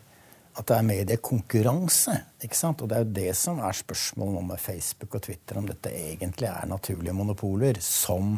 [0.59, 2.17] at det er mediekonkurranse.
[2.43, 2.83] ikke sant?
[2.83, 5.93] Og det er jo det som er spørsmålet nå med Facebook og Twitter, om dette
[5.95, 8.37] egentlig er naturlige monopoler som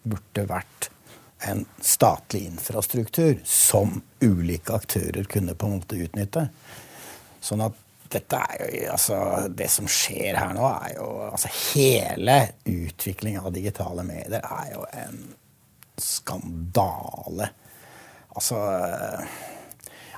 [0.00, 0.88] burde vært
[1.50, 6.48] en statlig infrastruktur som ulike aktører kunne på en måte utnytte.
[7.40, 7.76] Sånn at
[8.10, 9.16] dette er jo, altså,
[9.54, 14.82] Det som skjer her nå, er jo altså Hele utviklingen av digitale medier er jo
[15.04, 15.22] en
[16.00, 17.50] skandale.
[18.34, 18.58] Altså,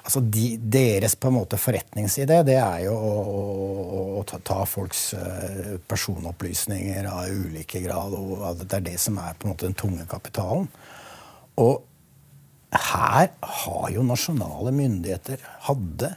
[0.03, 4.62] altså de, Deres på en måte forretningsidé det er jo å, å, å ta, ta,
[4.69, 8.17] folks uh, personopplysninger av ulike grad.
[8.17, 10.69] og Det er det som er på en måte den tunge kapitalen.
[11.62, 11.83] Og
[12.73, 16.15] her har jo nasjonale myndigheter hadde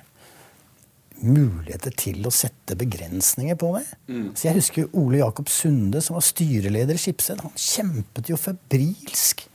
[1.23, 3.83] muligheter til å sette begrensninger på det.
[4.35, 7.43] Så Jeg husker Ole Jakob Sunde, som var styreleder i Skipsted.
[7.43, 9.45] Han kjempet jo febrilsk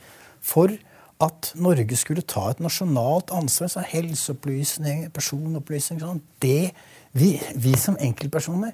[0.41, 0.73] for
[1.21, 3.71] at Norge skulle ta et nasjonalt ansvar.
[3.71, 6.23] Så helseopplysning, personopplysning sånn.
[6.41, 6.71] Det,
[7.17, 8.73] vi, vi som enkeltpersoner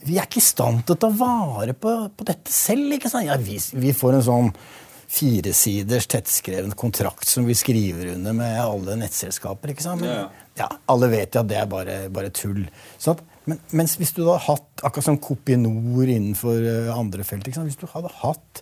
[0.00, 2.94] vi er ikke i stand til å ta vare på, på dette selv.
[2.96, 3.28] ikke sant?
[3.28, 4.52] Ja, vi, vi får en sånn
[5.10, 9.74] firesiders tettskreven kontrakt som vi skriver under med alle nettselskaper.
[9.74, 10.04] ikke sant?
[10.04, 12.64] Men, Ja, Alle vet jo at det er bare, bare tull.
[13.00, 17.56] Sånn men, mens hvis du hadde hatt akkurat som Kopinor innenfor eh, andre felt ikke
[17.56, 17.70] sant?
[17.72, 18.60] Hvis du hadde hatt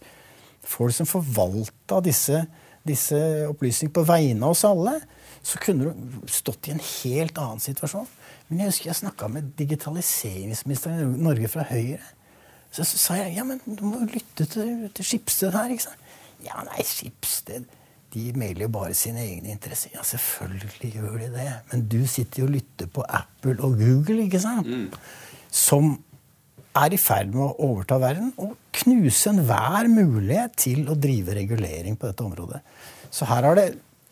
[0.68, 2.42] folk som forvalta disse,
[2.86, 4.98] disse opplysningene på vegne av oss alle,
[5.44, 8.08] så kunne du stått i en helt annen situasjon.
[8.48, 12.02] Men jeg husker jeg snakka med digitaliseringsministeren i Norge fra Høyre.
[12.68, 15.72] Så, så sa jeg ja, men du må lytte til, til Skipsted her.
[15.72, 16.08] ikke sant?
[16.44, 17.68] Ja, nei, Skipsted
[18.14, 19.92] de mailer jo bare sine egne interesser.
[19.94, 21.48] Ja, selvfølgelig gjør de det.
[21.72, 24.96] Men du sitter jo og lytter på Apple og Google, ikke sant?
[25.52, 25.98] Som
[26.76, 31.96] er i ferd med å overta verden og knuse enhver mulighet til å drive regulering
[31.98, 32.60] på dette området.
[33.10, 33.68] Så her har det,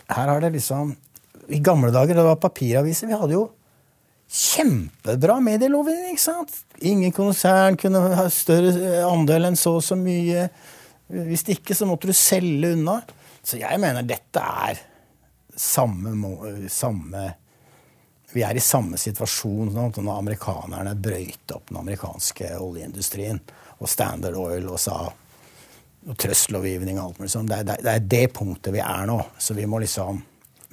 [0.09, 0.95] her har det liksom
[1.47, 3.45] I gamle dager, det var papiraviser, vi hadde jo
[4.27, 6.17] kjempebra medielovgivning.
[6.17, 6.57] ikke sant?
[6.83, 10.49] Ingen konsern kunne ha større andel enn så og så mye.
[11.07, 12.99] Hvis ikke, så måtte du selge unna.
[13.47, 14.81] Så jeg mener dette er
[15.55, 16.17] samme,
[16.67, 17.29] samme
[18.37, 23.41] Vi er i samme situasjon nå når amerikanerne brøyter opp den amerikanske oljeindustrien.
[23.81, 24.99] Og Standard Oil og sa
[26.07, 27.51] og trøstlovgivning og alt mulig sånt.
[27.51, 29.19] Det, er- det, er- det punktet vi er nå.
[29.43, 30.21] Så vi må liksom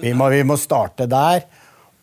[0.03, 1.43] Vi må, vi må starte der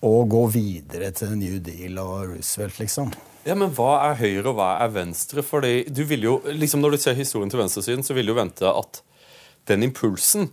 [0.07, 3.11] og gå videre til New Deal og Roosevelt, liksom.
[3.45, 5.43] Ja, men Hva er høyre og hva er venstre?
[5.45, 8.65] Fordi du vil jo, liksom Når du ser historien til venstresiden, så vil du vente
[8.69, 9.03] at
[9.69, 10.49] den impulsen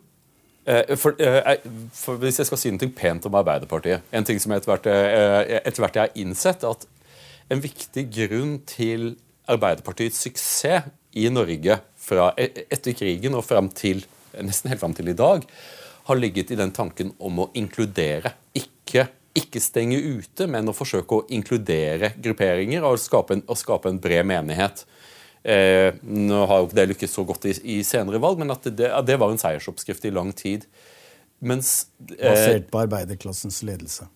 [1.00, 1.62] for, eh,
[1.96, 5.62] for Hvis jeg skal si noe pent om Arbeiderpartiet En ting som etter hvert, eh,
[5.64, 6.88] etter hvert jeg har innsett, at
[7.50, 9.14] en viktig grunn til
[9.48, 14.04] Arbeiderpartiets suksess i Norge fra e- etter krigen og frem til,
[14.36, 15.46] nesten helt fram til i dag,
[16.08, 18.34] har ligget i den tanken om å inkludere.
[18.56, 23.92] Ikke, ikke stenge ute, men å forsøke å inkludere grupperinger og skape en, og skape
[23.92, 24.84] en bred menighet.
[25.44, 28.68] Eh, nå har jo ikke det lykkes så godt i, i senere valg, men at
[28.68, 30.68] det, det var en seiersoppskrift i lang tid.
[31.40, 34.10] Mens eh, Basert på arbeiderklassens ledelse.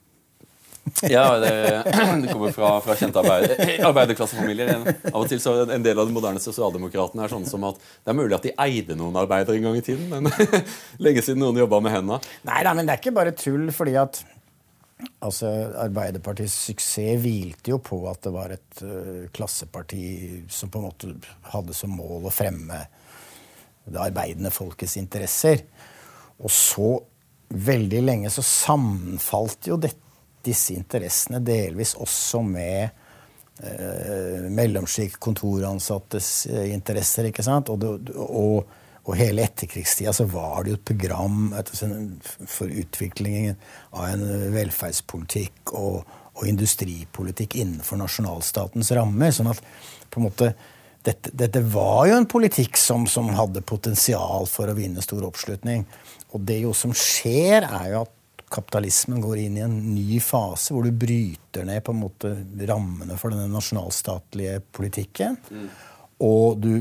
[1.13, 1.83] ja, det,
[2.21, 4.71] det kommer fra, fra kjente arbeider, arbeiderklassefamilier.
[5.11, 7.77] Av og til så er En del av de moderne sosialdemokratene er sånn som at
[7.77, 10.31] det er mulig at de eide noen arbeidere en gang i tiden, men
[11.05, 12.17] lenge siden noen jobba med henda.
[12.49, 14.23] Nei da, men det er ikke bare tull, fordi at
[15.19, 15.49] altså,
[15.81, 20.05] Arbeiderpartiets suksess hvilte jo på at det var et uh, klasseparti
[20.51, 21.13] som på en måte
[21.53, 22.81] hadde som mål å fremme
[23.85, 25.63] det arbeidende folkets interesser.
[26.41, 26.91] Og så,
[27.51, 29.91] veldig lenge, så sammenfalt jo det,
[30.45, 32.89] disse interessene delvis også med
[33.61, 37.29] eh, mellomsjikt kontoransattes eh, interesser.
[37.29, 37.69] ikke sant?
[37.69, 41.39] Og, det, og, og hele etterkrigstida så var det jo et program
[41.73, 43.57] sånn, for utviklingen
[43.97, 46.03] av en velferdspolitikk og,
[46.37, 49.33] og industripolitikk innenfor nasjonalstatens rammer.
[49.33, 49.63] sånn at
[50.11, 50.51] på en måte
[51.01, 55.87] dette, dette var jo en politikk som, som hadde potensial for å vinne stor oppslutning.
[56.35, 58.17] Og det jo som skjer, er jo at
[58.51, 62.35] kapitalismen går inn i en ny fase hvor du bryter ned på en måte
[62.69, 65.39] rammene for denne nasjonalstatlige politikken.
[66.21, 66.73] Og du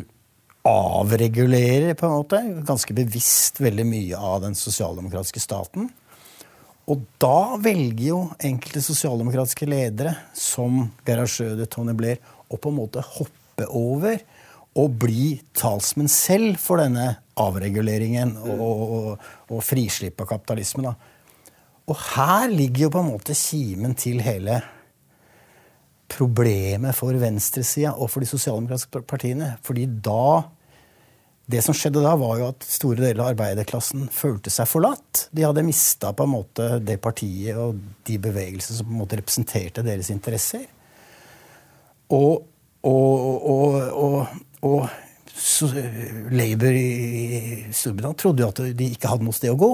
[0.66, 5.88] avregulerer på en måte ganske bevisst veldig mye av den sosialdemokratiske staten.
[6.90, 12.20] Og da velger jo enkelte sosialdemokratiske ledere, som Gerhard Schrøder, Tony Blair,
[12.51, 14.18] å på en måte hoppe over
[14.79, 20.90] og bli talsmenn selv for denne avreguleringen og, og, og frislipp av kapitalismen.
[20.90, 21.55] Da.
[21.90, 24.61] Og her ligger jo på en måte kimen til hele
[26.11, 29.55] problemet for venstresida og for de sosialdemokratiske partiene.
[29.66, 30.42] Fordi da
[31.51, 35.27] det som skjedde da, var jo at store deler av arbeiderklassen følte seg forlatt.
[35.35, 39.18] De hadde mista på en måte det partiet og de bevegelsene som på en måte
[39.18, 40.66] representerte deres interesser.
[42.14, 42.44] Og,
[42.87, 44.27] og, og,
[44.66, 44.90] og,
[46.30, 49.70] Labour i Storbritannia trodde jo at de ikke hadde noe sted å gå.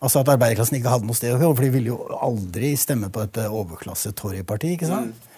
[0.00, 3.10] Altså at arbeiderklassen ikke hadde noe sted å gå, for de ville jo aldri stemme
[3.12, 4.76] på et overklasse-Tory-parti.
[4.76, 5.29] ikke sant?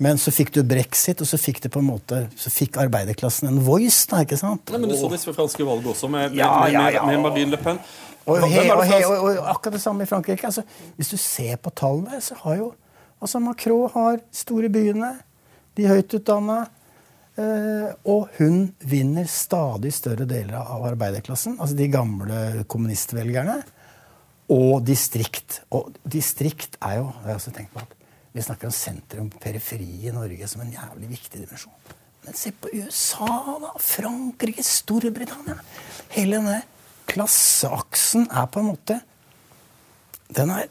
[0.00, 3.50] Men så fikk du brexit, og så fikk, det på en måte, så fikk arbeiderklassen
[3.50, 4.06] en voice.
[4.08, 4.70] da, ikke sant?
[4.72, 7.02] Nei, men Du så disse franske valget også, med, med, Ja, med, ja, med, ja.
[7.10, 7.82] med Marine Le Pen.
[8.24, 10.46] Og, he, og, he, og, og akkurat det samme i Frankrike.
[10.48, 10.64] Altså,
[10.96, 12.70] hvis du ser på tallene, så har jo
[13.20, 15.12] altså Macron har store byene,
[15.76, 16.58] de høytutdanna,
[17.36, 23.60] eh, og hun vinner stadig større deler av arbeiderklassen, altså de gamle kommunistvelgerne.
[24.50, 25.60] og distrikt.
[25.70, 27.99] Og distrikt er jo det har jeg også tenkt på at
[28.32, 31.94] Vi snakker om sentrum periferi i Norge som en jævlig viktig dimensjon.
[32.24, 33.28] Men se på USA,
[33.62, 33.72] da.
[33.80, 35.56] Frankrike, Storbritannia.
[36.14, 36.60] Hele denne
[37.10, 39.00] klasseaksen er på en måte
[40.30, 40.68] Den er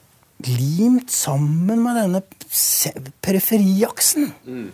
[0.47, 2.21] limt sammen med denne
[3.25, 4.29] periferiaksen.
[4.45, 4.69] Mm.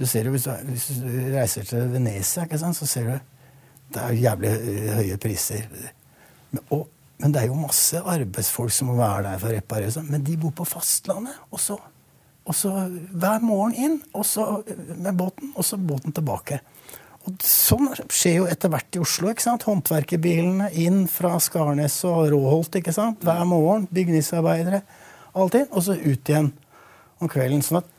[0.00, 3.18] Du ser jo, hvis du, hvis du reiser til Venezia, så ser du
[3.90, 4.50] det er jævlig
[4.96, 5.66] høye priser.
[6.50, 6.84] Men, og,
[7.18, 10.10] men, det er jo masse arbeidsfolk som må være der for å reparere sånn.
[10.10, 11.38] Men de bor på fastlandet.
[11.50, 11.78] Og så,
[12.50, 14.46] og så hver morgen inn og så
[14.98, 16.58] med båten, og så båten tilbake.
[17.28, 19.30] Og Sånn skjer jo etter hvert i Oslo.
[19.30, 19.66] ikke sant?
[19.68, 23.20] Håndverkerbilene inn fra Skarnes og Råholt ikke sant?
[23.22, 23.86] hver morgen.
[23.92, 24.82] Bygningsarbeidere.
[25.36, 25.68] Alltid.
[25.70, 26.50] Og så ut igjen
[27.20, 27.62] om kvelden.
[27.62, 27.90] sånn at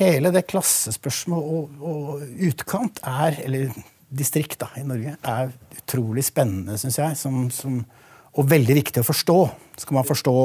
[0.00, 3.76] hele det klassespørsmålet og, og, utkant er, eller
[4.08, 7.20] distrikt da, i Norge, er utrolig spennende, syns jeg.
[7.20, 7.82] Som, som,
[8.32, 9.38] og veldig viktig å forstå.
[9.84, 10.36] Skal man forstå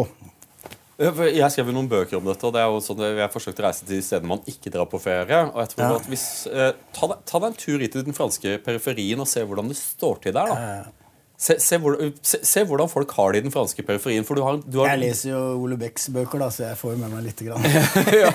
[0.98, 2.42] jeg skrev noen bøker om dette.
[2.48, 4.88] og det er jo sånn Jeg har forsøkt å reise til steder man ikke drar
[4.90, 5.44] på ferie.
[5.52, 5.98] og jeg tror ja.
[6.00, 9.44] at hvis, eh, ta, ta, deg en tur hit til den franske periferien og se
[9.46, 10.54] hvordan det står til der.
[10.54, 10.86] da.
[11.38, 11.94] Se, se, hvor,
[12.26, 14.26] se, se, hvordan folk har det i den franske periferien.
[14.26, 14.96] For du har, du har...
[14.96, 17.44] Jeg leser jo Ole Becks bøker, da, så jeg får med meg litt.
[17.46, 17.62] Grann.
[18.24, 18.32] ja,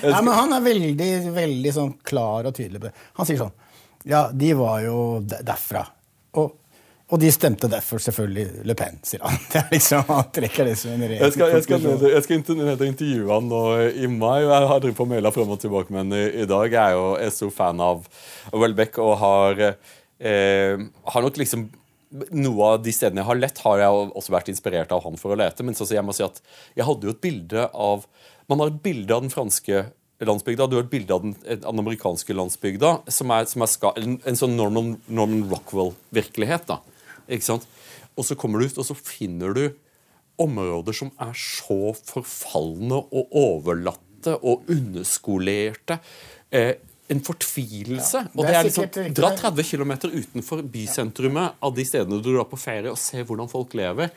[0.00, 2.94] ja, men han er veldig, veldig sånn klar og tydelig på det.
[3.20, 3.52] Han sier sånn
[4.08, 4.96] Ja, de var jo
[5.26, 5.84] derfra.
[6.40, 6.56] Og,
[7.06, 9.38] og de stemte derfor selvfølgelig Le Pen, sier han.
[9.52, 12.24] Det er liksom, Han trekker det som en ren Jeg skal, jeg skal, ned, jeg
[12.24, 13.62] skal ned og intervjue han nå
[13.94, 14.40] i mai.
[14.42, 16.66] Jeg har drevet på maila frem og tilbake med ham i, dag.
[16.66, 18.08] Jeg er jo er stor fan av
[18.50, 19.62] Welbeck og har,
[20.18, 20.82] eh,
[21.12, 21.68] har nok liksom
[22.34, 25.34] noe av de stedene jeg har lett, har jeg også vært inspirert av han for
[25.34, 25.62] å lete.
[25.66, 26.42] Men så jeg må si at
[26.74, 28.08] jeg hadde jo et bilde av
[28.46, 29.80] Man har et bilde av den franske
[30.22, 34.20] landsbygda, du har et bilde av den, den amerikanske landsbygda, som er, som er en,
[34.22, 36.68] en, sånn Norman, Norman Rockwell-virkelighet.
[36.70, 36.78] da,
[37.28, 37.66] ikke sant?
[38.16, 39.64] Og så kommer du ut, og så finner du
[40.40, 45.98] områder som er så forfalne og overlatte og underskolerte.
[46.50, 46.74] Eh,
[47.12, 48.22] en fortvilelse.
[48.26, 52.48] Ja, og det er liksom, Dra 30 km utenfor bysentrumet av de stedene du drar
[52.50, 54.10] på ferie, og se hvordan folk lever.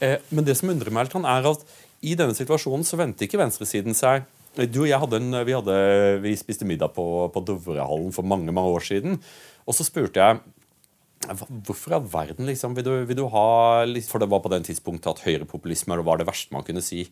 [0.00, 1.66] Eh, men det som undrer meg litt, er at
[2.02, 5.76] i denne situasjonen så venter ikke venstresiden seg du og jeg hadde en, vi, hadde,
[6.20, 9.16] vi spiste middag på, på Dovrehallen for mange mange år siden.
[9.64, 10.42] Og så spurte jeg
[11.22, 13.44] Hvorfor i all verden liksom, vil, du, vil du ha
[14.08, 17.04] For det var på den tidspunktet at høyrepopulisme var det verste man kunne si.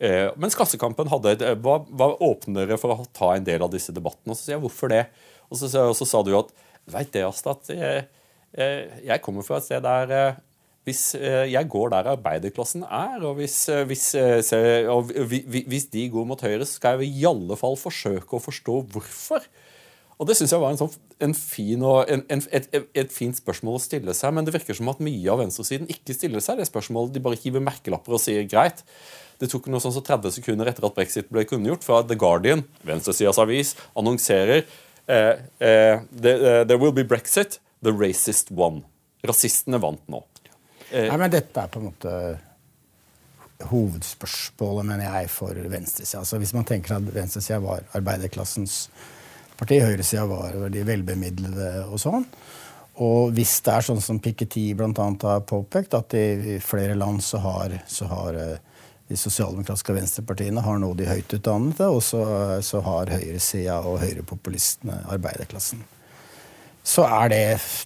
[0.00, 4.32] Eh, mens Klassekampen hadde, var, var, åpnere for å ta en del av disse debattene.
[4.32, 5.04] Og så sier jeg hvorfor det?
[5.50, 6.54] Og så, og så sa du at
[6.90, 8.06] veit det, Asta, at jeg,
[9.04, 10.40] jeg, kommer fra et sted der eh,
[10.88, 16.06] hvis eh, jeg går der arbeiderklassen er, og hvis, eh, hvis, eh, og hvis de
[16.12, 19.44] går mot høyre, så skal jeg i alle fall forsøke å forstå hvorfor.
[20.20, 23.78] Og Det synes jeg var en, sånn, en fin og, en, et, et, fint spørsmål
[23.78, 26.66] å stille seg, men det virker som at mye av venstresiden ikke stiller seg det
[26.68, 27.14] spørsmålet.
[27.14, 28.82] De bare hiver merkelapper og sier greit.
[29.40, 32.66] Det tok noe sånn så 30 sekunder etter at brexit ble kunngjort, fra The Guardian,
[32.84, 34.66] venstresidas avis, annonserer
[35.08, 37.56] eh, eh, There will be brexit.
[37.80, 38.82] The racist won.
[39.24, 40.20] Rasistene vant nå.
[40.90, 41.06] Eh.
[41.08, 42.12] Nei, men Dette er på en måte
[43.70, 46.20] hovedspørsmålet, mener jeg, for venstresida.
[46.20, 48.82] Altså, hvis man tenker at venstresida var arbeiderklassens
[49.60, 52.26] parti, høyresida var de velbemidlede og sånn.
[53.00, 54.90] Og hvis det er sånn som Piketty bl.a.
[54.92, 58.58] har påpekt, at i flere land så har, så har eh,
[59.10, 62.20] de sosialdemokratiske venstrepartiene har nå de høyt utdannede, og så,
[62.62, 65.80] så har høyresida og høyrepopulistene arbeiderklassen.
[66.86, 67.42] Så er det,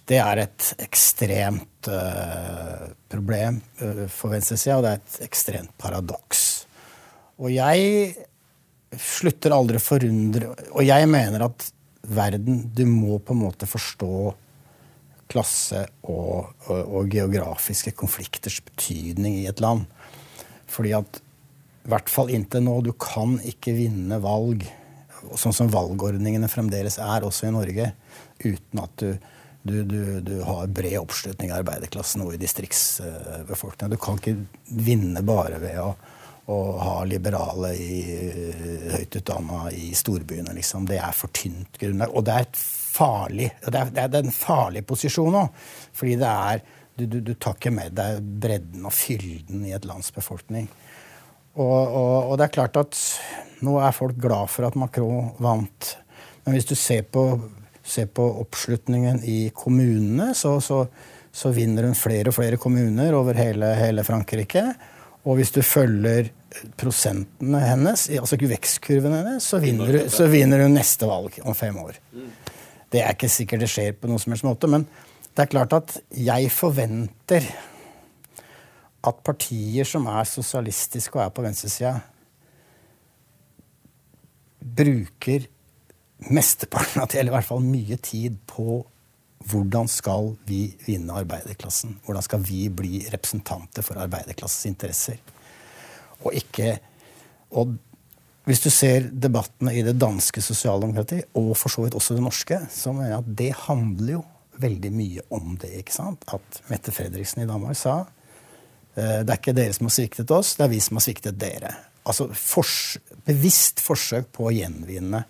[0.07, 6.45] det er et ekstremt uh, problem uh, for venstresida, og det er et ekstremt paradoks.
[7.41, 8.13] Og jeg
[9.01, 11.67] slutter aldri å forundre Og jeg mener at
[12.05, 14.15] verden Du må på en måte forstå
[15.31, 19.87] klasse og, og, og geografiske konflikters betydning i et land.
[20.69, 24.65] Fordi at i hvert fall inntil nå, du kan ikke vinne valg,
[25.33, 27.91] sånn som valgordningene fremdeles er, også i Norge,
[28.43, 29.09] uten at du,
[29.65, 33.93] du, du, du har bred oppslutning i arbeiderklassen og i distriktsbefolkninga.
[33.93, 35.91] Du kan ikke vinne bare ved å,
[36.45, 37.99] å ha liberale i,
[38.91, 40.53] høyt utdanna i storbyene.
[40.53, 40.85] Liksom.
[40.89, 42.13] Det er for tynt grunnlag.
[42.13, 42.49] Og det er
[42.95, 45.63] farlig, det er, det er en farlig posisjon òg.
[45.95, 46.65] Fordi det er
[46.95, 50.69] du, du, du, tar ikke med deg bredden og fylden i et lands befolkning.
[51.55, 52.99] Og, og, og, det er klart at
[53.65, 55.91] nå er folk glad for at Macron vant.
[56.45, 57.25] Men hvis du ser på,
[57.83, 60.83] ser på oppslutningen i kommunene, så, så,
[61.31, 64.65] så, vinner hun flere og flere kommuner over hele, hele, Frankrike.
[65.25, 66.29] Og hvis du følger
[66.79, 71.97] prosentene hennes, altså vekstkurven hennes, så vinner, så vinner, hun neste valg om fem år.
[72.93, 74.85] Det er ikke sikkert det skjer på noen som helst måte, men
[75.35, 77.47] det er klart at jeg forventer
[79.05, 81.97] at partier som er sosialistiske og er på venstresida,
[84.75, 85.49] bruker
[86.31, 88.79] mesteparten av eller i hvert fall mye tid på
[89.45, 91.99] hvordan skal vi vinne arbeiderklassen?
[92.05, 95.19] Hvordan skal vi bli representanter for arbeiderklassens interesser?
[96.25, 96.77] Og ikke
[97.55, 97.75] og
[98.45, 102.59] hvis du ser debattene i det danske sosialdemokratiet, og for så vidt også det norske,
[102.69, 104.21] så mener jeg at det handler jo
[104.61, 105.71] veldig mye om det.
[105.81, 106.25] ikke sant?
[106.29, 108.03] At Mette Fredriksen i Danmark sa
[108.95, 111.39] eh, det er ikke dere som har sviktet oss, det er vi som har sviktet
[111.41, 111.73] dere.
[112.05, 112.75] Altså fors
[113.25, 115.23] bevisst forsøk på å gjenvinne,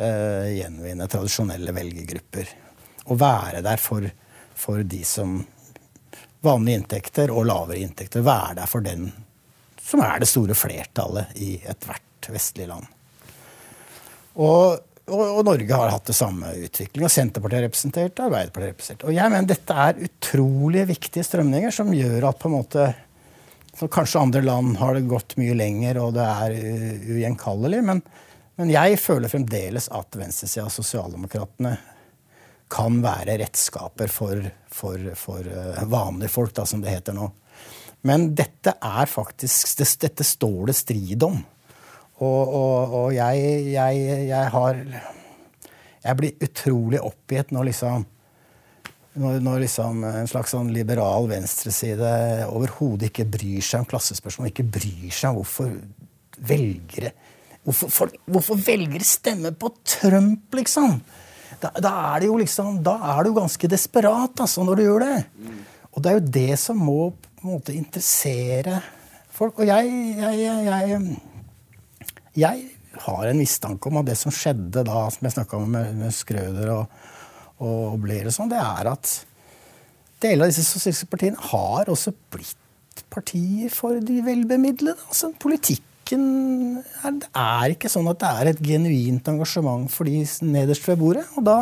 [0.00, 2.50] uh, gjenvinne tradisjonelle velgergrupper.
[3.08, 4.04] Å være der for,
[4.58, 5.40] for de som
[6.38, 8.22] Vanlige inntekter og lavere inntekter.
[8.22, 9.08] Være der for den
[9.82, 12.86] som er det store flertallet i ethvert vestlig land.
[14.38, 14.78] Og,
[15.08, 17.06] og, og, Norge har hatt det samme utvikling.
[17.08, 19.06] Og Senterpartiet er representert, Arbeiderpartiet er representert.
[19.08, 22.88] Og jeg mener dette er utrolig viktige strømninger som gjør at på en måte
[23.78, 26.54] så Kanskje andre land har det gått mye lenger, og det er
[27.14, 27.78] ugjenkallelig.
[27.86, 28.00] Men,
[28.58, 31.76] men jeg føler fremdeles at venstresida av sosialdemokratene
[32.70, 34.42] kan være redskaper for,
[34.72, 37.30] for, for eh, vanlige folk, da, som det heter nå.
[38.06, 41.40] Men dette er faktisk Dette står det strid om.
[42.18, 43.98] Og, og, og jeg, jeg,
[44.28, 44.78] jeg, har
[46.04, 48.06] Jeg blir utrolig oppgitt når liksom
[49.18, 52.10] når, når liksom en slags sånn liberal venstreside
[52.54, 55.72] overhodet ikke bryr seg om klassespørsmål, ikke bryr seg om hvorfor
[56.38, 57.10] velgere
[57.66, 61.00] Hvorfor, hvorfor velgere stemmer på Trump, liksom?
[61.58, 65.04] Da, da, er det jo liksom, da er du ganske desperat altså, når du gjør
[65.04, 65.18] det.
[65.42, 65.58] Mm.
[65.90, 68.80] Og det er jo det som må på en måte interessere
[69.34, 69.58] folk.
[69.58, 71.16] Og jeg, jeg, jeg,
[72.38, 72.68] jeg
[73.02, 76.14] har en mistanke om at det som skjedde da, som jeg snakka om med, med
[76.14, 77.02] Skrøder og,
[77.64, 79.14] og Blair og sånn, det er at
[80.22, 84.98] deler av disse sosialistiske partiene har også blitt partier for de velbemidlede.
[85.08, 85.32] Altså
[86.16, 91.00] Er, det er ikke sånn at det er et genuint engasjement for de nederst ved
[91.00, 91.26] bordet.
[91.36, 91.58] Og da,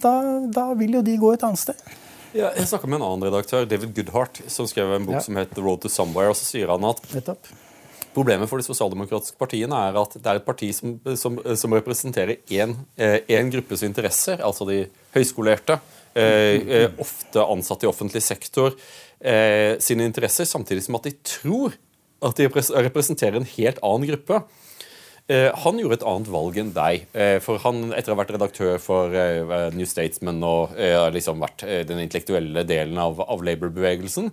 [0.00, 0.14] da,
[0.48, 1.90] da vil jo de gå et annet sted.
[2.30, 5.24] Ja, jeg snakka med en annen redaktør, David Goodhart, som skrev en bok ja.
[5.26, 6.30] som het The Road to Somewhere.
[6.30, 7.50] og så sier han at Nettopp.
[8.14, 12.40] Problemet for de sosialdemokratiske partiene er at det er et parti som, som, som representerer
[12.50, 14.80] én eh, gruppes interesser, altså de
[15.14, 15.76] høyskolerte,
[16.18, 18.74] eh, eh, ofte ansatte i offentlig sektor,
[19.22, 21.78] eh, sine interesser, samtidig som at de tror
[22.20, 24.42] at de representerer en helt annen gruppe.
[25.30, 27.04] Eh, han gjorde et annet valg enn deg.
[27.14, 30.74] Eh, for han, Etter å ha vært redaktør for eh, New Statesman og
[31.14, 34.32] liksom vært den intellektuelle delen av, av Labour-bevegelsen,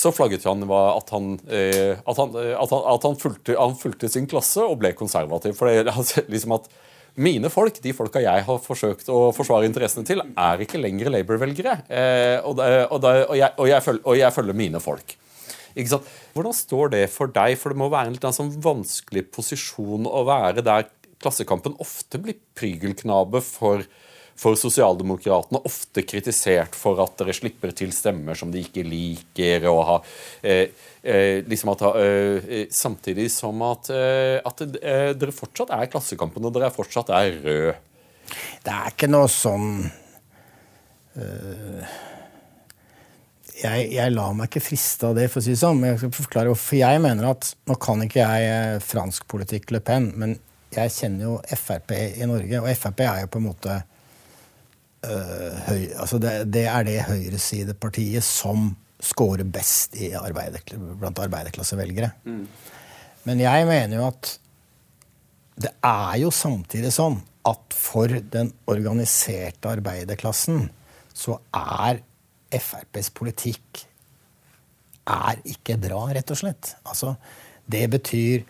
[0.00, 4.62] så flagget han at han, at han, at han, at fulgte, han, fulgte, sin klasse
[4.62, 5.56] og ble konservativ.
[5.58, 5.92] For det,
[6.32, 6.70] liksom at
[7.20, 11.74] mine folk, de folka jeg har forsøkt å forsvare interessene til, er ikke lenger Labour-velgere.
[12.46, 15.18] Og, og, og, og, jeg følger mine folk.
[15.74, 17.56] Hvordan står det for deg?
[17.60, 20.88] For det må være en litt sånn vanskelig posisjon å være der
[21.20, 23.82] Klassekampen ofte blir prygelknabe for,
[24.40, 25.60] for Sosialdemokratene.
[25.68, 29.68] Ofte kritisert for at dere slipper til stemmer som de ikke liker.
[29.68, 29.98] og ha,
[30.40, 30.72] eh,
[31.04, 36.56] eh, liksom at, eh, Samtidig som at, eh, at eh, dere fortsatt er Klassekampen, og
[36.56, 37.76] dere fortsatt er røde.
[38.64, 39.90] Det er ikke noe sånn
[41.20, 42.09] uh
[43.60, 45.82] jeg, jeg lar meg ikke friste av det, for å si det sånn.
[45.86, 49.82] Jeg skal forklare hvorfor jeg mener at Nå kan ikke jeg eh, fransk politikk Le
[49.84, 50.36] Pen, men
[50.74, 53.78] jeg kjenner jo Frp i Norge, og Frp er jo på en måte
[55.06, 58.70] øh, høy, altså det, det, er det høyresidepartiet som
[59.02, 60.62] scorer best arbeider,
[61.00, 62.12] blant arbeiderklassevelgere.
[62.28, 62.44] Mm.
[63.26, 64.34] Men jeg mener jo at
[65.60, 70.68] det er jo samtidig sånn at for den organiserte arbeiderklassen
[71.16, 72.00] så er
[72.50, 73.84] FrPs politikk
[75.10, 76.74] er ikke bra, rett og slett.
[76.84, 77.14] Altså,
[77.70, 78.46] det betyr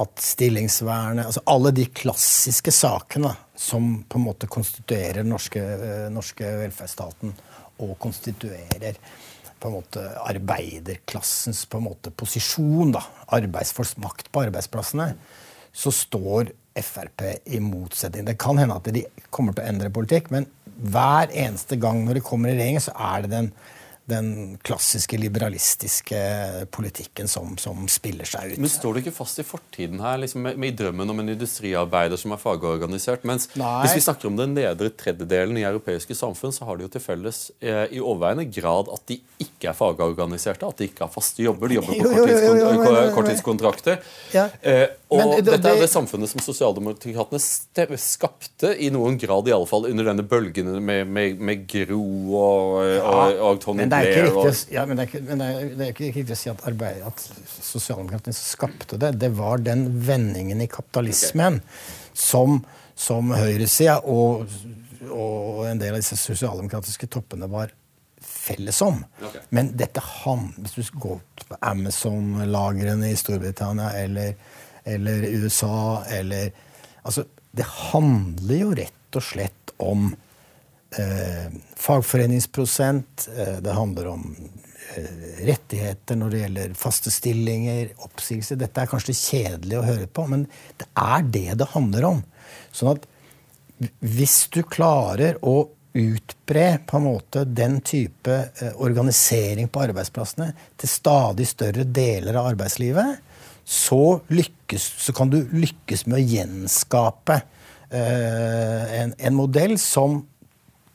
[0.00, 6.06] at stillingsvernet altså Alle de klassiske sakene som på en måte konstituerer den norske, eh,
[6.14, 7.34] norske velferdsstaten
[7.82, 9.00] og konstituerer
[9.60, 13.02] på en måte arbeiderklassens på en måte posisjon, da,
[13.36, 15.12] arbeidsfolks makt på arbeidsplassene,
[15.72, 18.24] så står Frp i motsetning.
[18.24, 19.02] Det kan hende at de
[19.34, 20.46] kommer til å endre politikk, men
[20.80, 23.52] hver eneste gang når de kommer i regjering, så er det den
[24.10, 26.20] den klassiske liberalistiske
[26.74, 28.60] politikken som, som, spiller seg ut.
[28.60, 32.20] Men Står du ikke fast i fortiden her, liksom med, med drømmen om en industriarbeider
[32.20, 33.24] som er fagorganisert?
[33.28, 33.72] Mens Nei.
[33.84, 37.04] hvis vi snakker om den nedre tredjedelen i europeiske samfunn, så har de jo til
[37.04, 41.44] felles eh, i overveiende grad at de ikke er fagorganiserte, at de ikke har faste
[41.44, 42.00] jobber, de jobber
[42.84, 44.00] på korttidskontrakter.
[44.34, 44.48] Ja.
[44.60, 47.40] Eh, og men, det, dette er det samfunnet som sosialdemokratene
[47.98, 52.02] skapte, i noen grad i alle fall, under denne bølgen med, med, med Gro
[52.38, 55.22] og, og, og Tony er ikke riktig, og å s- ja, men det er ikke,
[55.28, 57.24] men det er, det er ikke riktig å si at, arbeid, at
[57.60, 59.12] sosialdemokratene skapte det.
[59.20, 61.60] Det var den vendingen i kapitalismen
[62.14, 62.60] som,
[62.94, 64.46] som høyresida og,
[65.10, 67.72] og en del av disse sosialdemokratiske toppene var
[68.20, 69.02] felles om.
[69.24, 69.40] Okay.
[69.56, 74.34] Men dette han, hvis du går på Amazon-lagrene i Storbritannia eller,
[74.84, 76.50] eller USA eller
[77.00, 77.22] Altså,
[77.56, 80.10] det handler jo rett og slett om
[80.98, 83.28] eh, fagforeningsprosent.
[83.36, 84.26] Eh, det handler om
[84.96, 88.60] eh, rettigheter når det gjelder faste stillinger, oppsigelser.
[88.60, 90.46] Dette er kanskje kjedelig å høre på, men
[90.80, 92.24] det er det det handler om.
[92.72, 93.08] Sånn at
[94.04, 100.90] hvis du klarer å utbre på en måte den type eh, organisering på arbeidsplassene til
[100.90, 103.26] stadig større deler av arbeidslivet,
[103.64, 107.36] så, lykkes, så kan du lykkes med å gjenskape
[107.90, 110.20] eh, en, en modell som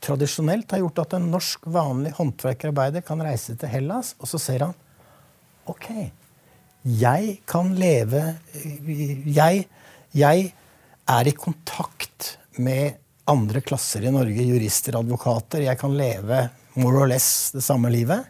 [0.04, 4.68] tradisjonelt har gjort at en norsk vanlig håndverkerarbeider kan reise til Hellas, og så ser
[4.68, 4.76] han
[5.66, 5.88] Ok,
[6.86, 8.20] jeg kan leve
[8.54, 9.64] Jeg,
[10.14, 10.52] jeg
[11.10, 15.64] er i kontakt med andre klasser i Norge, jurister, advokater.
[15.66, 16.44] Jeg kan leve
[16.78, 18.28] more or less det samme livet.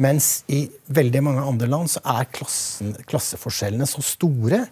[0.00, 4.62] Mens i veldig mange andre land så er klassen, klasseforskjellene så store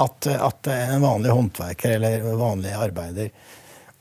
[0.00, 3.32] at, at en vanlig håndverker eller vanlig arbeider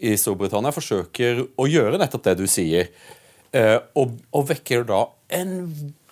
[0.01, 2.89] i Storbritannia forsøker å gjøre nettopp det du sier,
[3.53, 5.03] eh, og, og vekker da
[5.37, 5.57] en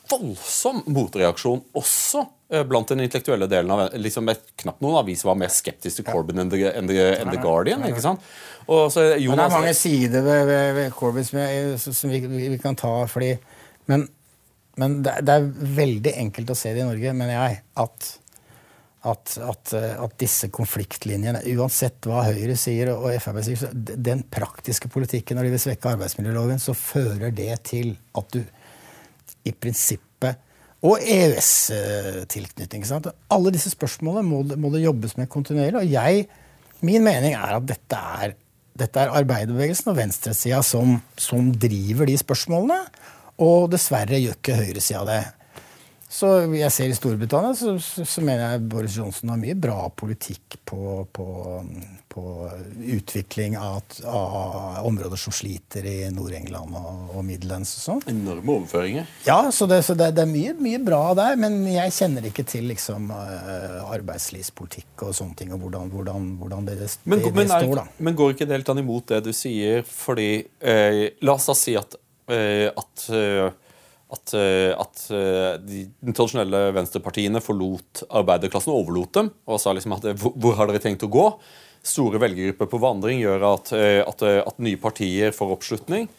[0.10, 2.24] voldsom motreaksjon også
[2.54, 4.30] eh, blant den intellektuelle delen av liksom
[4.62, 7.86] Knapt noen avis var mer skeptisk til Corbyn enn The, enn the, enn the Guardian.
[7.88, 8.24] ikke sant?
[8.66, 12.48] Så Jonas, det er mange sider ved, ved, ved Corbyn som, jeg, som vi, vi,
[12.54, 13.34] vi kan ta, fordi
[13.90, 14.04] Men,
[14.78, 15.48] men det, det er
[15.80, 18.10] veldig enkelt å se det i Norge, mener jeg, at,
[19.10, 24.92] at, at, eh, at disse konfliktlinjene, uansett hva Høyre sier og Frp sier, den praktiske
[24.92, 28.44] politikken når de vil svekke arbeidsmiljøloven, så fører det til at du
[29.48, 30.40] i prinsippet
[30.86, 32.86] og EØS-tilknytning.
[33.34, 35.82] Alle disse spørsmålene må, må det jobbes med kontinuerlig.
[35.82, 36.28] Og jeg,
[36.86, 38.36] min mening er at dette er,
[38.80, 42.80] dette er arbeiderbevegelsen og venstresida som, som driver de spørsmålene.
[43.44, 45.20] Og dessverre gjør ikke høyresida det.
[46.10, 49.84] Så jeg ser I Storbritannia så, så, så mener jeg Boris Johnson har mye bra
[49.94, 51.26] politikk på, på,
[52.10, 52.24] på
[52.96, 58.02] utvikling av, av områder som sliter i Nord-England og, og Midlands og sånn.
[58.10, 59.06] Enorme overføringer.
[59.28, 62.48] Ja, så, det, så det, det er mye, mye bra der, men jeg kjenner ikke
[62.56, 67.36] til liksom, eh, arbeidslivspolitikk og sånne ting, og hvordan, hvordan, hvordan det, det, Men, det,
[67.38, 67.88] men, er, står, da.
[68.02, 69.86] men går ikke det helt an imot det du sier?
[69.86, 72.02] Fordi eh, La oss da si at,
[72.34, 73.52] eh, at, eh,
[74.10, 79.30] at, eh, at eh, de, de tradisjonelle venstrepartiene forlot arbeiderklassen og overlot dem.
[79.46, 81.28] Og sa liksom at eh, hvor, har dere tenkt å gå?
[81.86, 83.70] Store velgergrupper på vandring gjør at,
[84.04, 86.10] at, at nye partier får oppslutning.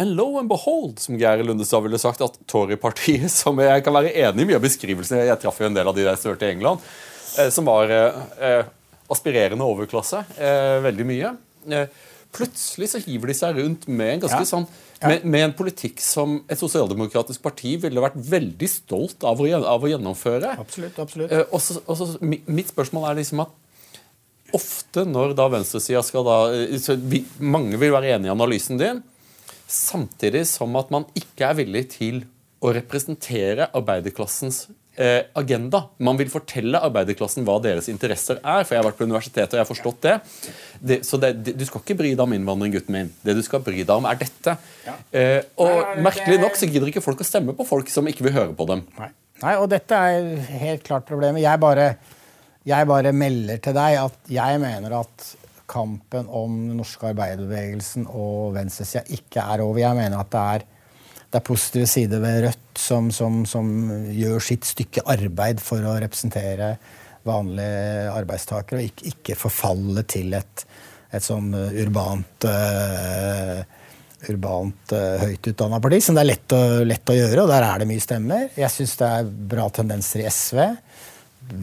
[0.00, 4.16] And low and behold, som Geir Lundestad ville sagt, at Tory-partiet, som jeg kan være
[4.16, 6.54] enig i mye av beskrivelsen Jeg traff jo en del av de der sørte i
[6.56, 6.82] England,
[7.54, 8.64] som var eh,
[9.10, 10.24] aspirerende overklasse.
[10.38, 11.34] Eh, veldig mye.
[11.70, 11.86] Eh,
[12.32, 14.48] plutselig så hiver de seg rundt med en ganske Ja.
[14.52, 14.66] sånn
[15.02, 19.82] med, med en politikk som et sosialdemokratisk parti ville vært veldig stolt av å, av
[19.82, 20.58] å gjennomføre.
[20.60, 20.98] Absolutt.
[20.98, 21.32] absolutt.
[21.32, 23.48] Eh, og så- og så mitt spørsmål er liksom at
[24.52, 29.02] ofte når da venstresida skal da eh, vi, Mange vil være enig i analysen din,
[29.68, 32.24] samtidig som at man ikke er villig til
[32.60, 34.66] å representere arbeiderklassens
[35.34, 35.84] agenda.
[36.04, 38.66] Man vil fortelle arbeiderklassen hva deres interesser er.
[38.66, 40.16] For jeg har vært på universitetet og jeg har forstått det.
[40.90, 43.10] det så det, du skal ikke bry deg om innvandring, gutten min.
[43.24, 44.56] Det du skal bry deg om, er dette.
[45.12, 48.28] Eh, og Nei, merkelig nok så gidder ikke folk å stemme på folk som ikke
[48.28, 48.84] vil høre på dem.
[49.00, 49.10] Nei.
[49.40, 51.40] Nei, og dette er helt klart problemet.
[51.40, 51.94] Jeg bare,
[52.68, 55.30] jeg bare melder til deg at jeg mener at
[55.70, 59.80] kampen om den norske arbeiderbevegelsen og venstresida ikke er over.
[59.80, 60.66] Jeg mener at det er,
[61.30, 63.68] det er positive sider ved Rødt som, som, som
[64.10, 66.74] gjør sitt stykke arbeid for å representere
[67.26, 70.64] vanlige arbeidstakere, og ikke, ikke forfalle til et,
[71.12, 73.60] et sånn uh, urbant uh,
[74.30, 77.66] urbant uh, høyt utdanna parti, som det er lett å, lett å gjøre, og der
[77.68, 78.48] er det mye stemmer.
[78.56, 80.64] Jeg syns det er bra tendenser i SV.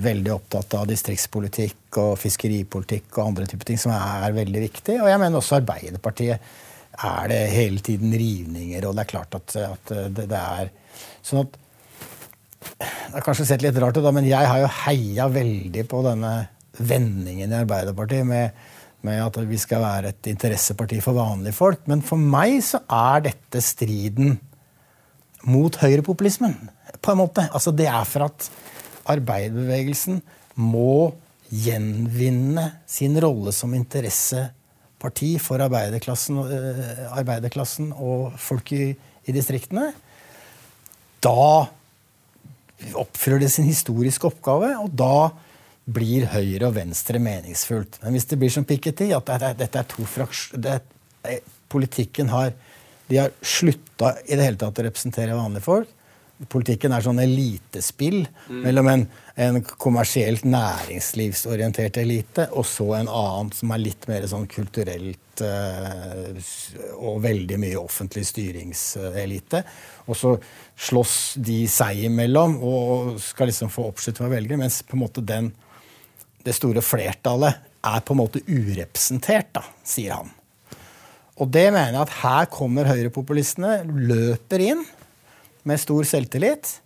[0.08, 4.98] Veldig opptatt av distriktspolitikk og fiskeripolitikk og andre typer ting som er, er veldig viktig.
[5.02, 6.56] Og jeg mener også Arbeiderpartiet
[6.98, 10.72] er det hele tiden rivninger, og det er klart at, at det, det er
[11.26, 11.58] sånn at
[12.78, 16.02] det har kanskje sett litt rart ut, da, men jeg har jo heia veldig på
[16.06, 16.32] denne
[16.78, 18.58] vendingen i Arbeiderpartiet med,
[19.06, 21.86] med at vi skal være et interesseparti for vanlige folk.
[21.90, 24.36] Men for meg så er dette striden
[25.48, 26.58] mot høyrepopulismen,
[27.02, 27.48] på en måte.
[27.54, 28.50] Altså Det er for at
[29.08, 30.20] arbeiderbevegelsen
[30.60, 31.14] må
[31.48, 33.76] gjenvinne sin rolle som
[34.98, 38.96] interesseparti for arbeiderklassen, øh, arbeiderklassen og folk i,
[39.26, 39.94] i distriktene.
[41.22, 41.68] Da
[42.96, 45.30] oppfyller det sin historiske oppgave, og da
[45.86, 48.00] blir høyre og venstre meningsfullt.
[48.04, 50.82] Men hvis det blir som Piketty, at det dette er to fraksjoner
[51.68, 52.54] Politikken har
[53.10, 55.88] De har slutta i det hele tatt å representere vanlige folk.
[56.46, 58.20] Politikken er sånn elitespill
[58.62, 59.04] mellom en,
[59.42, 66.38] en kommersielt næringslivsorientert elite og så en annen som er litt mer sånn kulturelt eh,
[67.00, 69.64] og veldig mye offentlig styringselite.
[70.06, 70.36] Og så
[70.88, 75.26] slåss de seg imellom og skal liksom få oppslutning av velgere, mens på en måte
[75.26, 75.50] den,
[76.46, 80.30] det store flertallet er på en måte urepresentert, da, sier han.
[81.38, 84.86] Og det mener jeg at her kommer høyrepopulistene, løper inn
[85.68, 86.78] med stor selvtillit.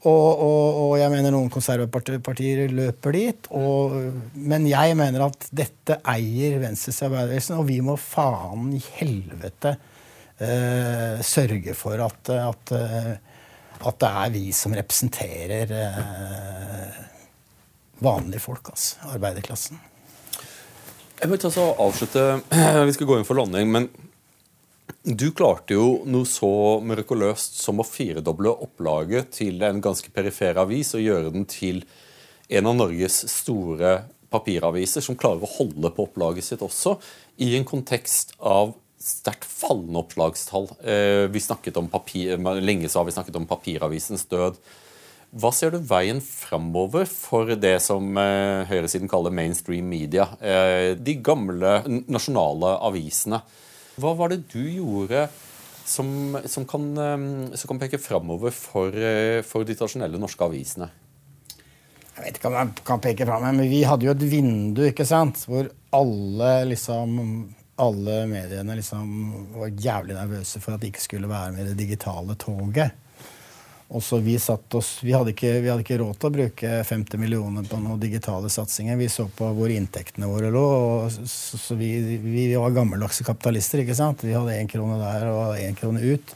[0.00, 3.50] Og, og, og jeg mener noen konservepartier løper dit.
[3.56, 3.96] Og,
[4.32, 11.20] men jeg mener at dette eier Venstres arbeiderbevegelsen, og vi må faen i helvete uh,
[11.20, 13.12] sørge for at, at, eh,
[13.80, 17.06] at det er vi som representerer uh,
[18.00, 19.12] vanlige folk, altså.
[19.12, 19.80] Arbeiderklassen.
[21.20, 22.22] Jeg vil ta så avslutte,
[22.88, 23.90] Vi skal gå inn for landing, men
[25.02, 30.94] du klarte jo noe så mirakuløst som å firedoble opplaget til en ganske perifer avis
[30.98, 31.82] og gjøre den til
[32.50, 36.96] en av Norges store papiraviser, som klarer å holde på opplaget sitt også,
[37.42, 40.68] i en kontekst av sterkt fallende oppslagstall.
[40.84, 44.60] Eh, vi snakket om papir, Lenge så har vi snakket om papiravisens død.
[45.30, 50.26] Hva ser du veien framover for det som eh, høyresiden kaller mainstream media?
[50.42, 51.78] Eh, de gamle
[52.10, 53.40] nasjonale avisene.
[54.00, 55.26] Hva var det du gjorde
[55.84, 60.90] som, som, kan, eh, som kan, peke framover for, eh, for, de tradisjonelle norske avisene?
[62.16, 65.08] Jeg vet ikke om jeg kan peke framover, men vi hadde jo et vindu ikke
[65.08, 65.46] sant?
[65.48, 67.16] hvor alle liksom
[67.80, 69.06] alle mediene liksom
[69.54, 72.92] var jævlig nervøse for at de ikke skulle være med i det digitale toget.
[73.90, 76.74] Og så vi satt oss, vi hadde, ikke, vi hadde ikke råd til å bruke
[76.86, 78.94] 50 millioner på noen digitale satsinger.
[79.00, 80.62] Vi så på hvor inntektene våre lå.
[80.62, 81.88] og så, så vi,
[82.22, 83.82] vi, var gammeldagse kapitalister.
[83.82, 84.22] ikke sant?
[84.22, 86.34] Vi hadde én krone der og én krone ut.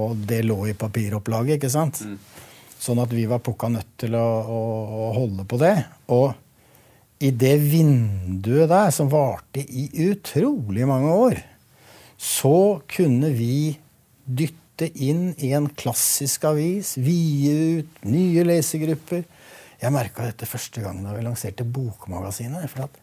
[0.00, 1.58] Og det lå i papiropplaget.
[1.58, 2.00] ikke sant?
[2.00, 2.16] Mm.
[2.80, 5.74] Sånn at vi var pukka nødt til å, å, å holde på det.
[6.16, 6.32] Og
[7.20, 11.44] i det vinduet der, som varte i utrolig mange år,
[12.16, 13.76] så kunne vi
[14.24, 19.26] dytte inn i en klassisk avis, vide ut nye lesegrupper.
[19.80, 22.68] Jeg merka dette første gang da vi lanserte Bokmagasinet.
[22.70, 22.98] for at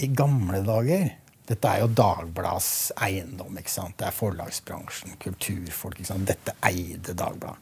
[0.00, 1.10] i gamle dager
[1.50, 3.56] Dette er jo Dagblads eiendom.
[3.58, 3.96] ikke sant?
[3.98, 5.96] Det er forlagsbransjen, kulturfolk.
[5.98, 6.28] ikke sant?
[6.28, 7.58] Dette eide Dagbladet.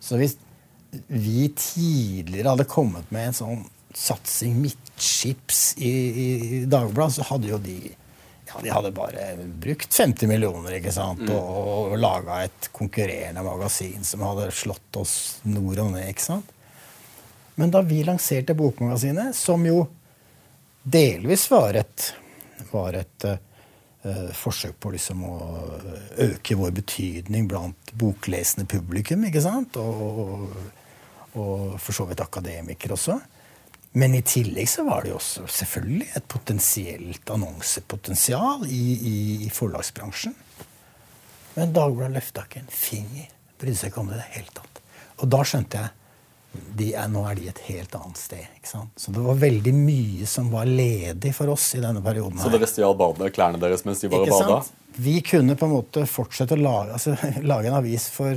[0.00, 0.38] Så hvis
[1.08, 7.60] vi tidligere hadde kommet med en sånn satsing midtskips i, i Dagbladet, så hadde jo
[7.60, 7.76] de
[8.54, 9.28] ja, de hadde bare
[9.62, 11.22] brukt 50 millioner ikke sant?
[11.24, 11.34] Mm.
[11.36, 15.14] og, og laga et konkurrerende magasin som hadde slått oss
[15.48, 16.08] nord og ned.
[16.12, 16.52] ikke sant?
[17.54, 19.84] Men da vi lanserte Bokmagasinet, som jo
[20.82, 22.06] delvis var et,
[22.72, 25.34] var et uh, forsøk på liksom å
[26.24, 29.28] øke vår betydning blant boklesende publikum.
[29.28, 29.76] ikke sant?
[29.76, 30.56] Og, og,
[31.36, 33.20] og for så vidt akademikere også.
[33.92, 39.16] Men i tillegg så var det jo også selvfølgelig et potensielt annonsepotensial i, i,
[39.46, 40.36] i forlagsbransjen.
[41.54, 43.26] Men Dagbladet løfta ikke en finger.
[43.60, 44.80] Brydde seg ikke om det i det hele tatt.
[45.20, 45.98] Og da skjønte jeg
[46.52, 48.44] de er, nå er de et helt annet sted.
[48.58, 48.92] ikke sant?
[49.00, 52.36] Så det var veldig mye som var ledig for oss i denne perioden.
[52.36, 52.44] her.
[52.44, 54.58] Så dere stjal badet, klærne deres mens de var og bada?
[54.92, 57.16] Vi kunne på en måte fortsette å lage, altså,
[57.52, 58.36] lage en avis for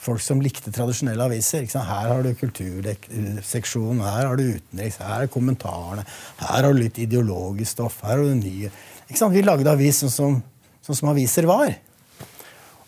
[0.00, 1.66] folk som likte tradisjonelle aviser.
[1.68, 6.06] Her har du kulturseksjonen, her har du utenriks, her er kommentarene,
[6.40, 8.72] her har du litt ideologisk stoff, her har du nye
[9.10, 10.36] Vi lagde avis sånn som,
[10.86, 11.72] sånn som aviser var.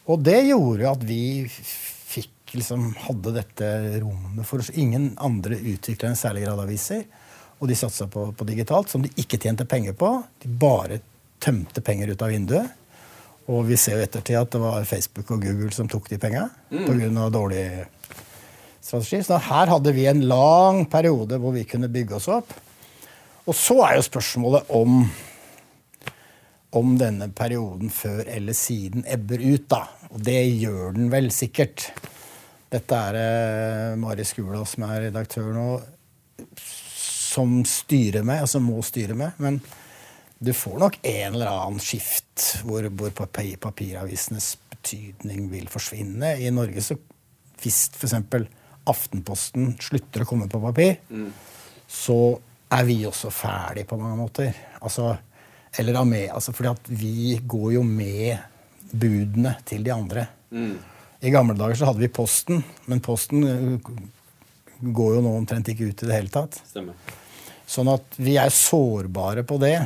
[0.06, 3.70] Og det gjorde at vi fikk, liksom, hadde dette
[4.02, 4.70] rommet for oss.
[4.78, 7.02] Ingen andre utvikla en særlig grad aviser.
[7.58, 10.14] Og de satsa på, på digitalt, som de ikke tjente penger på.
[10.42, 11.00] De bare
[11.42, 12.81] tømte penger ut av vinduet.
[13.50, 16.46] Og vi ser jo ettertid at det var Facebook og Google som tok de penga
[16.70, 16.84] mm.
[16.86, 17.26] pga.
[17.34, 17.64] dårlig
[18.80, 19.22] strategi.
[19.26, 22.54] Så her hadde vi en lang periode hvor vi kunne bygge oss opp.
[23.42, 25.04] Og så er jo spørsmålet om
[26.72, 29.82] om denne perioden før eller siden ebber ut, da.
[30.08, 31.90] Og det gjør den vel sikkert.
[32.72, 33.18] Dette er
[33.92, 35.66] uh, Mari Skula, som er redaktør nå,
[36.56, 39.36] som styrer med, altså må styre med.
[39.36, 39.60] Men
[40.42, 46.34] du får nok en eller annen skift hvor, hvor papir, papiravisenes betydning vil forsvinne.
[46.42, 46.98] I Norge så
[47.62, 48.16] hvis f.eks.
[48.90, 51.28] Aftenposten slutter å komme på papir, mm.
[51.86, 52.16] så
[52.74, 54.56] er vi også ferdig på mange måter.
[54.82, 55.12] Altså,
[55.78, 58.42] eller med, altså fordi at vi går jo med
[58.90, 60.26] budene til de andre.
[60.50, 60.74] Mm.
[61.22, 63.92] I gamle dager så hadde vi Posten, men Posten uh,
[64.82, 66.58] går jo nå omtrent ikke ut i det hele tatt.
[66.72, 66.98] Stemmer.
[67.70, 69.76] Sånn at vi er sårbare på det.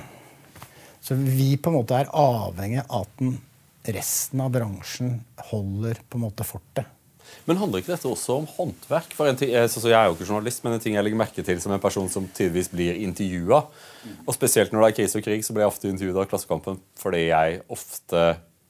[1.07, 3.37] Så vi på en måte er avhengig av at den
[3.95, 5.21] resten av bransjen
[5.53, 6.89] holder på en måte fortet.
[7.47, 9.13] Men handler ikke dette også om håndverk?
[9.15, 11.61] For ting, jeg, jeg er jo ikke journalist, men en ting jeg legger merke til
[11.63, 13.61] som en person som tidvis blir intervjua,
[14.25, 16.83] og spesielt når det er krise og krig, så blir jeg ofte intervjuet av Klassekampen
[16.99, 18.27] fordi jeg ofte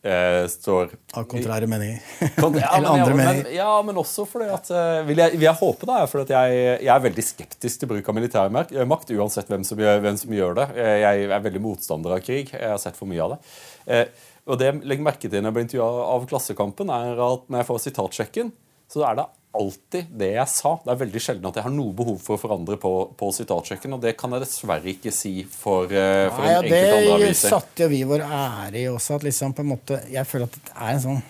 [0.06, 1.98] eh, står Av kontrære meninger.
[2.60, 3.50] ja, Eller andre meninger.
[3.56, 6.92] Ja, men også fordi at eh, vil, jeg, vil jeg håpe da, at jeg, jeg,
[6.94, 8.76] er veldig skeptisk til bruk av militærmakt,
[9.16, 10.68] uansett hvem som, gjør, hvem som, gjør, det.
[10.78, 12.54] Eh, jeg er veldig motstander av krig.
[12.54, 13.40] Jeg har sett for mye av det.
[13.86, 17.48] Eh, og det jeg legger merke til når jeg blir intervjua av Klassekampen, er at
[17.50, 18.52] når jeg får sitatsjekken,
[18.92, 19.26] så er det
[19.56, 20.72] alltid det jeg sa.
[20.84, 23.96] Det er veldig sjelden at jeg har noe behov for å forandre på, på sitatsjekken,
[23.96, 27.30] og det kan jeg dessverre ikke si for, uh, for Nei, en enkelt andre aviser.
[27.30, 30.50] Det satte jo vi vår ære i også, at liksom på en måte Jeg føler
[30.50, 31.22] at det er en sånn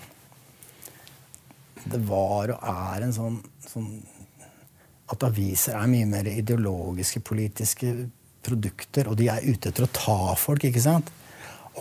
[1.87, 3.91] Det var og er en sånn, sånn
[5.13, 7.95] At aviser er mye mer ideologiske, politiske
[8.47, 11.09] produkter, og de er ute etter å ta folk, ikke sant?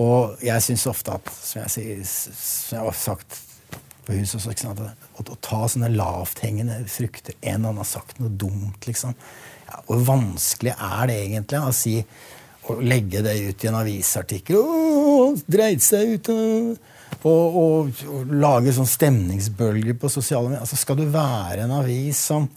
[0.01, 3.37] Og jeg syns ofte at, som jeg, sier, som jeg har sagt
[4.05, 4.53] på huset også.
[4.53, 4.81] Ikke sant?
[4.81, 9.15] Å, å ta sånne lavthengende frukter En eller annen har sagt noe dumt, liksom.
[9.65, 11.99] Ja, hvor vanskelig er det egentlig å si
[12.65, 16.87] å legge det ut i en avisartikkel Åh, dreide seg ut og,
[17.29, 20.63] og, og, og lage sånn stemningsbølger på sosiale medier.
[20.65, 22.47] Altså, skal du være en avis som,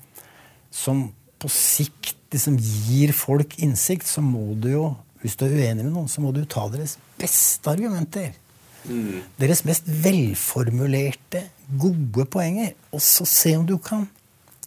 [0.73, 1.07] som
[1.39, 4.89] på sikt liksom gir folk innsikt, så må du jo,
[5.23, 8.35] hvis du er uenig med noen, så må du ta deres beste argumenter.
[8.89, 9.23] Mm.
[9.41, 11.45] Deres mest velformulerte,
[11.81, 12.75] gode poenger.
[12.95, 14.07] Og så se om du, kan,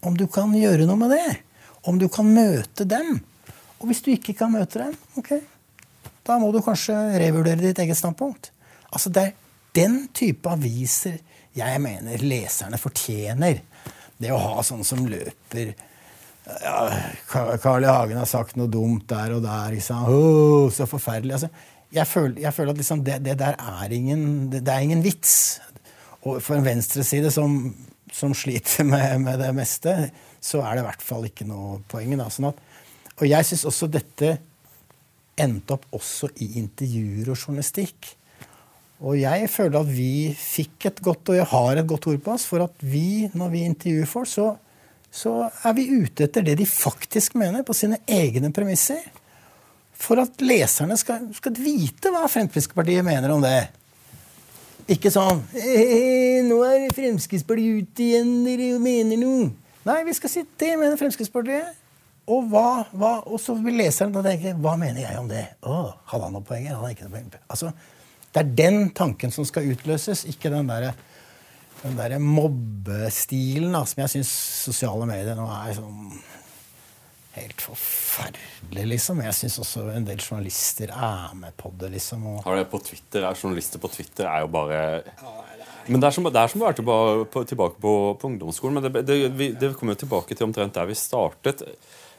[0.06, 1.40] om du kan gjøre noe med det.
[1.90, 3.20] Om du kan møte dem.
[3.82, 5.34] Og hvis du ikke kan møte dem, ok,
[6.28, 8.52] da må du kanskje revurdere ditt eget standpunkt.
[8.92, 9.38] Altså Det er
[9.74, 11.18] den type aviser
[11.58, 13.64] jeg mener leserne fortjener.
[14.22, 15.74] Det å ha sånne som løper
[16.62, 16.92] ja,
[17.62, 17.88] Carl I.
[17.88, 19.76] Hagen har sagt noe dumt der og der.
[19.76, 20.08] Liksom.
[20.10, 21.38] Oh, så forferdelig.
[21.38, 21.50] Altså,
[21.92, 25.04] jeg føler, jeg føler at liksom det, det, der er ingen, det, det, er ingen
[25.04, 25.60] vits.
[26.22, 27.76] Og for en venstreside som,
[28.14, 29.96] som sliter med, med, det meste,
[30.42, 32.16] så er det i hvert fall ikke noe poeng.
[32.32, 34.38] Sånn og jeg syns også dette
[35.42, 38.16] endte opp også i intervjuer og journalistikk.
[39.02, 42.36] Og jeg føler at vi fikk et godt, og jeg har et godt ord på
[42.36, 44.52] oss, for at vi, når vi intervjuer folk, så,
[45.10, 49.02] så er vi ute etter det de faktisk mener, på sine egne premisser
[50.02, 53.70] for at leserne skal, skal vite hva Fremskrittspartiet mener om det.
[54.92, 59.52] Ikke sånn hey, 'Nå er Fremskrittspartiet ute igjen, dere mener noe.'
[59.86, 61.78] Nei, vi skal si 'det mener Fremskrittspartiet'.
[62.32, 65.94] Og, hva, hva, og så vil leseren da tenke 'Hva mener jeg om det?' Å,
[66.12, 66.76] hadde han noen poenger?
[66.76, 67.32] Hadde han ikke noe poeng?
[67.50, 67.72] Altså,
[68.34, 70.94] det er den tanken som skal utløses, ikke den derre
[71.82, 74.32] den der mobbestilen som jeg syns
[74.68, 76.12] sosiale medier nå er sånn
[77.36, 79.22] helt forferdelig, liksom.
[79.24, 82.26] Jeg syns også en del journalister er med på det, liksom.
[82.28, 82.44] Og...
[82.48, 84.82] Har det på Twitter, er Journalister på Twitter er jo bare
[85.88, 88.78] men det er som, det er som å være tilbake på, tilbake på, på ungdomsskolen.
[88.78, 91.64] Men det, det, vi, det kommer jo tilbake til omtrent der vi startet.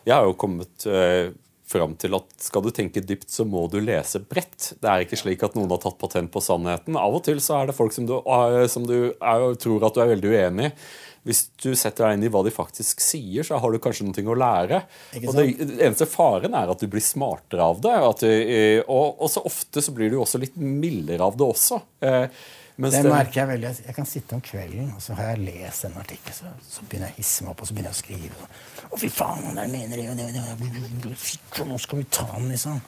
[0.02, 1.30] Jeg har jo kommet eh,
[1.72, 4.72] fram til at skal du tenke dypt, så må du lese bredt.
[4.82, 6.98] Det er ikke slik at noen har tatt patent på sannheten.
[6.98, 9.96] Av og til så er det folk som du, eh, som du er, tror at
[9.96, 10.74] du er veldig uenig i.
[11.22, 14.24] Hvis du setter deg inn i hva de faktisk sier, så har du kanskje noe
[14.32, 14.80] å lære.
[15.20, 15.44] Og det,
[15.76, 17.94] eneste faren er at du blir smartere av det.
[18.24, 21.78] Du, eh, og, og så ofte så blir du også litt mildere av det også.
[22.02, 22.26] Eh,
[22.82, 23.70] det merker jeg veldig.
[23.86, 27.10] Jeg kan sitte om kvelden og så har jeg lest en artikkel, så, så begynner
[27.10, 28.48] jeg å hisse meg opp og så begynner jeg å skrive.
[28.88, 32.80] Å, fy faen, han der mener det, Nå skal vi ta den, liksom.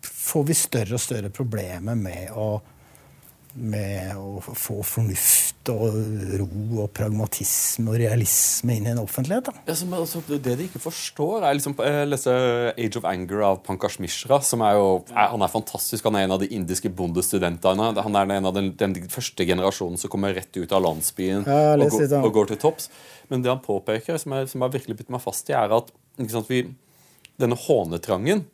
[0.01, 2.61] får vi større og større problemer med å
[3.57, 5.95] med å få fornuft og
[6.39, 6.47] ro
[6.83, 9.49] og pragmatisme og realisme inn i en offentlighet.
[9.67, 13.59] Ja, men, altså, det de ikke forstår er liksom, Jeg leser Age of Anger av
[13.65, 14.39] Pankaj Mishra.
[14.45, 16.05] som er jo, er, Han er fantastisk.
[16.05, 17.91] Han er en av de indiske bondestudentene.
[17.97, 21.75] Han er en av den, den første generasjonen som kommer rett ut av landsbyen ja,
[21.75, 22.91] og, går, og, går til topps.
[23.31, 25.89] Men det han påpeker, som, er, som har virkelig bitt meg fast i, er at
[26.29, 26.67] sant, vi,
[27.37, 28.45] denne hånetrangen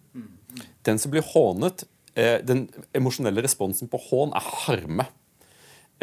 [0.84, 5.08] Den som blir hånet, Eh, den emosjonelle responsen på hån er harme.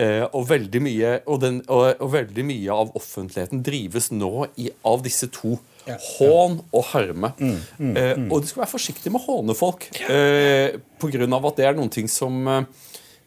[0.00, 4.70] Eh, og, veldig mye, og, den, og, og veldig mye av offentligheten drives nå i,
[4.86, 5.58] av disse to.
[5.88, 7.32] Ja, Hån og harme.
[7.40, 8.28] Mm, mm, eh, mm.
[8.30, 9.88] og du skal være forsiktig med å håne folk.
[10.06, 11.26] Eh, Pga.
[11.26, 12.48] at det er noen ting som,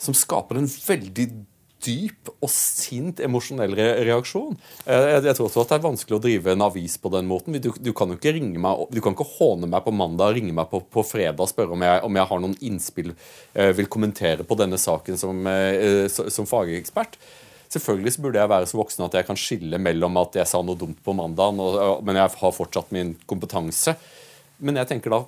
[0.01, 1.27] som skaper en veldig
[1.84, 4.55] dyp og sint emosjonell reaksjon.
[4.86, 7.57] Eh, jeg, tror også at det er vanskelig å drive en avis på den måten.
[7.63, 10.55] Du, du kan jo ikke ringe meg, du kan ikke håne meg på mandag, ringe
[10.55, 13.13] meg på, på fredag og spørre om jeg, om jeg, har noen innspill,
[13.53, 17.19] eh, vil kommentere på denne saken som, eh, som fagekspert.
[17.73, 20.77] Selvfølgelig burde jeg være så voksen at jeg kan skille mellom at jeg sa noe
[20.77, 23.95] dumt på mandag, men jeg har fortsatt min kompetanse.
[24.61, 25.23] Men jeg tenker da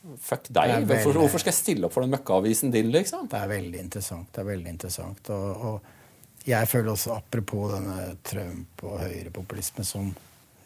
[0.00, 0.72] Fuck deg.
[0.88, 2.88] Veldig, hvorfor, skal jeg stille opp for den møkkaavisen din?
[2.94, 3.26] liksom?
[3.28, 4.30] Det er veldig interessant.
[4.32, 5.30] det er veldig interessant.
[5.34, 10.08] Og, og jeg føler også, apropos denne Trump og høyrepopulisme, som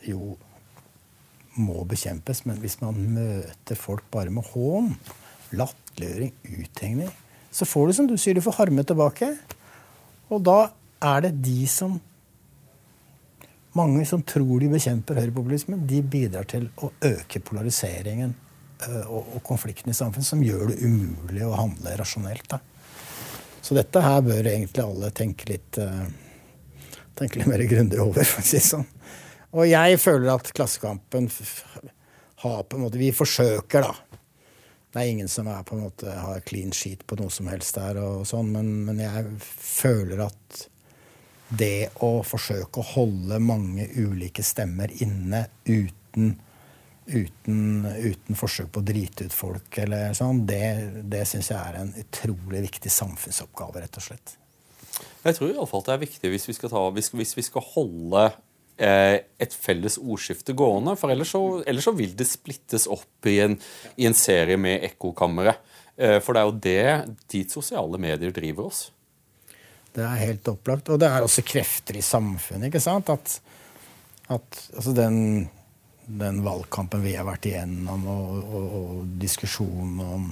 [0.07, 0.37] jo
[1.59, 4.95] må bekjempes, men hvis man møter folk bare med hån,
[5.55, 6.33] latterliggjøring,
[6.63, 7.11] uthengning,
[7.55, 9.33] så får du som du sier, du får harme tilbake.
[10.31, 10.59] Og da
[11.03, 12.01] er det de som
[13.75, 18.37] Mange som tror de bekjemper høyrepopulisme, de bidrar til å øke polariseringen
[19.09, 22.49] og, konfliktene i samfunnet som gjør det umulig å handle rasjonelt.
[22.51, 22.61] Da.
[23.65, 26.05] Så dette her bør egentlig alle tenke litt, uh,
[27.17, 28.27] tenke litt mer grundig over.
[28.31, 28.87] for å si sånn.
[29.55, 31.31] Og jeg føler at Klassekampen
[32.43, 34.21] har på en måte Vi forsøker, da.
[34.95, 38.27] Det er ingen som er måte har clean sheet på noe som helst der, og
[38.31, 40.61] sånn, men, men jeg føler at
[41.51, 46.37] det å forsøke å holde mange ulike stemmer inne uten
[47.07, 50.63] uten, uten, forsøk på å drite ut folk, eller sånn, det,
[51.11, 54.35] det syns jeg er en utrolig viktig samfunnsoppgave, rett og slett.
[55.25, 58.25] Jeg tror iallfall det er viktig hvis vi skal, ta, hvis, hvis vi skal holde
[58.77, 60.97] eh, et felles ordskifte gående.
[61.01, 63.57] For ellers så, ellers så, vil det splittes opp i en,
[63.97, 65.57] i en serie med ekkokamre.
[65.97, 68.87] Eh, for det er jo det dit sosiale medier driver oss.
[69.95, 70.91] Det er helt opplagt.
[70.93, 72.69] Og det er også krefter i samfunnet.
[72.69, 73.11] ikke sant?
[73.15, 73.39] At,
[74.35, 75.49] at altså den
[76.07, 80.27] den valgkampen vi har vært igjennom, og, og, og diskusjonen om,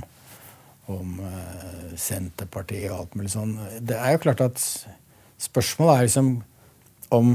[0.92, 4.60] om uh, Senterpartiet og alt mulig sånn Det er jo klart at
[5.42, 6.34] spørsmålet er liksom
[7.12, 7.34] om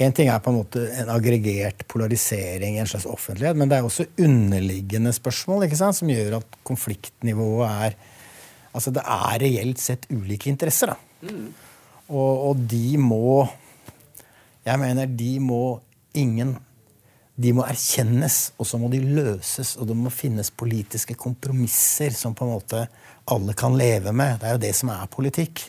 [0.00, 3.80] en ting er på en måte en aggregert polarisering i en slags offentlighet, men det
[3.80, 7.98] er også underliggende spørsmål ikke sant, som gjør at konfliktnivået er
[8.70, 10.92] Altså det er reelt sett ulike interesser.
[10.92, 11.26] da.
[11.26, 11.48] Mm.
[12.06, 13.48] Og, og de må
[14.62, 15.80] Jeg mener de må
[16.14, 16.54] ingen
[17.40, 19.74] de må erkjennes, og så må de løses.
[19.80, 22.84] Og det må finnes politiske kompromisser som på en måte
[23.30, 24.40] alle kan leve med.
[24.40, 25.62] Det er jo det som er politikk.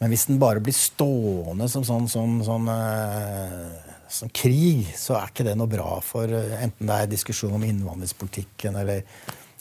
[0.00, 5.32] Men hvis den bare blir stående som sånn, sånn, sånn uh, som krig, så er
[5.32, 9.04] ikke det noe bra for uh, enten det er diskusjon om innvandringspolitikken eller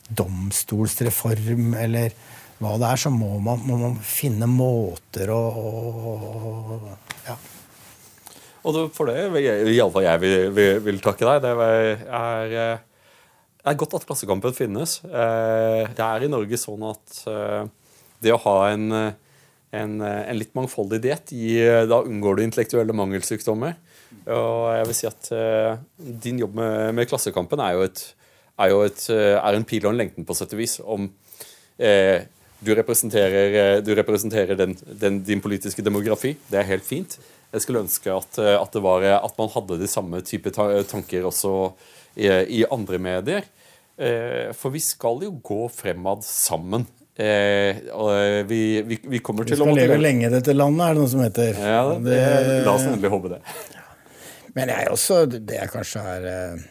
[0.10, 2.16] domstolsreform eller
[2.60, 6.80] hva det er, så må man, må man finne måter å, å, å
[7.28, 7.36] ja.
[8.70, 9.41] Og for det
[9.74, 11.41] iallfall jeg vil, vil, vil takke deg.
[11.45, 12.53] Det er,
[13.63, 14.99] er, godt at Klassekampen finnes.
[15.07, 17.63] Eh, det er i Norge sånn at eh,
[18.24, 21.32] det å ha en, en, en litt mangfoldig diett
[21.88, 23.78] Da unngår du intellektuelle mangelsykdommer.
[24.30, 25.30] Og jeg vil si at
[25.97, 28.03] din jobb med, med Klassekampen er jo, et,
[28.59, 30.78] er jo et, er en pil og en lengten, på sett og vis.
[30.84, 31.07] Om
[31.80, 32.28] eh,
[32.59, 36.36] du representerer, du representerer den, den, din politiske demografi.
[36.51, 37.15] Det er helt fint.
[37.49, 41.53] Jeg skulle ønske at, at, var, at man hadde de samme type tanker også
[42.19, 43.47] i, i andre medier.
[43.99, 46.85] Eh, for vi skal jo gå fremad sammen.
[47.19, 47.75] Eh,
[48.47, 51.03] vi, vi, vi, kommer til å Vi skal leve lenge i dette landet, er det
[51.03, 51.59] noe som heter.
[51.59, 53.41] Ja, det, det, La oss endelig håpe det.
[54.55, 56.67] Men jeg også, det jeg kanskje er eh,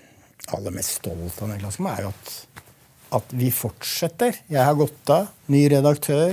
[0.56, 2.34] aller mest stolt av, er jo at,
[3.20, 4.40] at vi fortsetter.
[4.48, 5.28] Jeg har gått av.
[5.52, 6.32] Ny redaktør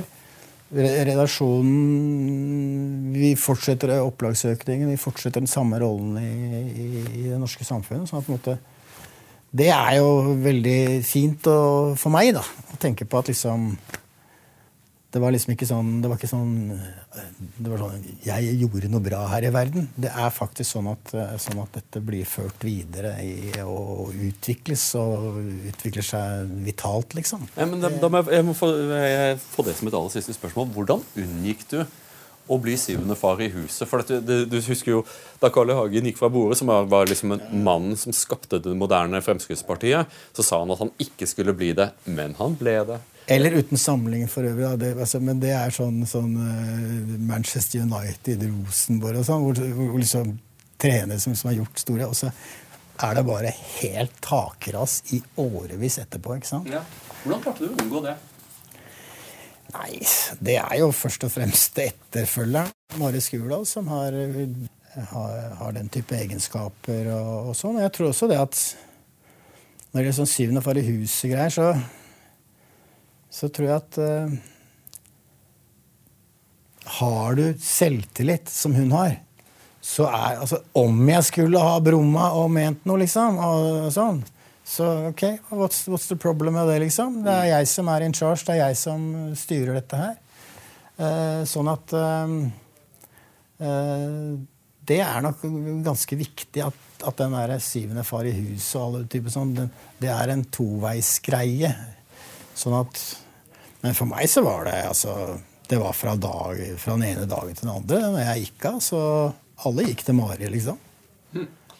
[0.76, 6.32] redaksjonen Vi fortsetter opplagsøkningen, vi fortsetter den samme rollen i,
[6.67, 8.09] i, i det norske samfunnet.
[8.09, 8.55] sånn at på en måte,
[9.55, 10.09] Det er jo
[10.43, 13.78] veldig fint å, for meg da, å tenke på at liksom
[15.16, 16.55] det var liksom ikke sånn det var ikke sånn,
[17.55, 19.88] det var sånn Jeg gjorde noe bra her i verden.
[19.95, 25.39] Det er faktisk sånn at, sånn at dette blir ført videre i og utvikles og
[25.72, 27.47] utvikler seg vitalt, liksom.
[27.55, 30.16] Ja, men da, da må jeg, jeg må få, jeg få det som et aller
[30.18, 30.68] siste spørsmål.
[30.76, 31.80] Hvordan unngikk du
[32.47, 33.87] å bli syvende far i huset.
[33.89, 35.01] For du, du, du, husker jo
[35.41, 35.77] Da Carl I.
[35.77, 40.45] Hagen gikk fra bordet, som var liksom en mann som skapte det moderne Fremskrittspartiet, så
[40.45, 42.99] sa han at han ikke skulle bli det, men han ble det.
[43.27, 44.75] Eller uten samling for øvrig.
[44.79, 49.97] Det, altså, men det er sånn, sånn uh, Manchester United, Rosenborg og sånn, hvor, hvor
[50.01, 50.35] liksom
[50.81, 52.29] trenere som, som, har gjort store Og så
[53.05, 56.37] er det bare helt takras i årevis etterpå.
[56.37, 56.69] ikke sant?
[56.71, 56.83] Ja.
[57.23, 58.15] Hvordan klarte du å unngå det?
[59.76, 59.99] Nei,
[60.39, 62.71] det er jo først og fremst etterfølgeren,
[63.01, 64.15] Mari Skurdal, som har,
[65.11, 67.82] har, har, den type egenskaper og, og sånn.
[67.84, 68.61] Jeg tror også det at
[69.91, 71.69] når det er sånn syvende far i huset-greier, så
[73.36, 74.36] så tror jeg at uh,
[76.99, 79.17] Har du selvtillit, som hun har,
[79.84, 84.23] så er altså Om jeg skulle ha brumma og ment noe, liksom, og sånn,
[84.66, 87.20] så OK, what's, what's, the problem med det, liksom?
[87.26, 89.03] Det er jeg som er in charge, det er jeg som
[89.38, 90.16] styrer dette her.
[90.95, 92.34] Eh, sånn at eh,
[94.89, 95.43] det er nok
[95.86, 99.68] ganske viktig at, at den der syvende far i huset og alle typer sånn, det,
[100.01, 101.72] det er en toveisgreie.
[102.57, 103.03] Sånn at
[103.86, 105.38] men for meg så var det altså
[105.70, 107.99] Det var fra, dag, fra den ene dagen til den andre.
[108.13, 108.99] Når jeg gikk av, så
[109.66, 110.78] alle gikk til Mari, liksom.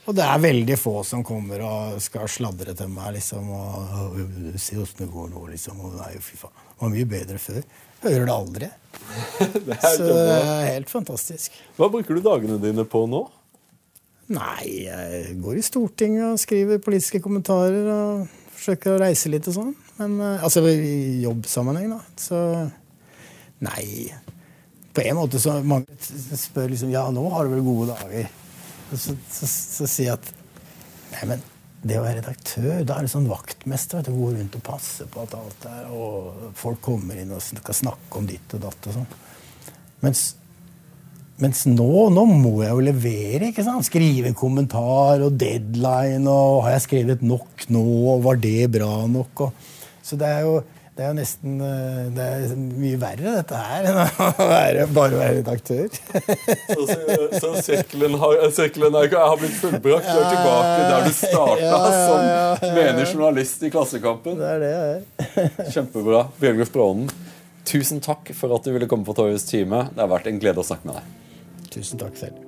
[0.06, 4.60] Og det er veldig få som kommer og skal sladre til meg liksom, og, og
[4.62, 5.80] Se åssen det går nå, liksom.
[5.82, 6.54] Og nei, fy faen.
[6.76, 7.64] Det var mye bedre før.
[8.04, 8.70] Hører det aldri.
[9.66, 11.58] det så det er helt fantastisk.
[11.80, 13.24] Hva bruker du dagene dine på nå?
[14.36, 18.24] Nei, jeg går i Stortinget og skriver politiske kommentarer og
[18.56, 19.76] forsøker å reise litt og sånn.
[20.00, 22.00] Men eh, altså i jobbsammenheng, da.
[22.22, 22.40] Så
[23.66, 24.10] nei.
[24.96, 28.30] På en måte så mange spør liksom Ja, nå har du vel gode dager?
[29.00, 30.32] Så, så, så, sier jeg at
[31.16, 31.44] Nei, men
[31.86, 34.02] det å være redaktør, da er det sånn vaktmester.
[34.02, 37.44] Vet du, Gå rundt og passe på at alt er Og folk kommer inn og
[37.46, 39.14] skal snakke om ditt og datt og sånn.
[40.04, 40.26] Mens
[41.36, 43.50] mens nå, nå må jeg jo levere.
[43.50, 43.84] ikke sant?
[43.84, 46.24] Skrive en kommentar og deadline.
[46.32, 47.84] og Har jeg skrevet nok nå?
[48.14, 49.48] og Var det bra nok?
[49.48, 49.74] Og,
[50.06, 50.62] så det er jo
[50.96, 55.18] det er jo nesten eh, det er mye verre, dette her, enn å være, bare
[55.20, 55.98] være redaktør.
[56.70, 56.86] så,
[57.36, 60.08] så sirkelen, har, sirkelen har, blitt fullbrakt.
[60.08, 64.40] Du er tilbake der du starta ja, ja, ja, som menig journalist i Klassekampen.
[64.40, 65.70] Det er det jeg er.
[65.76, 66.26] Kjempebra.
[66.40, 67.12] Bjørgulf Brånen,
[67.68, 69.90] tusen takk for at du ville komme på Torjus time.
[69.92, 71.72] Det har vært en glede å snakke med deg.
[71.76, 72.45] Tusen takk selv.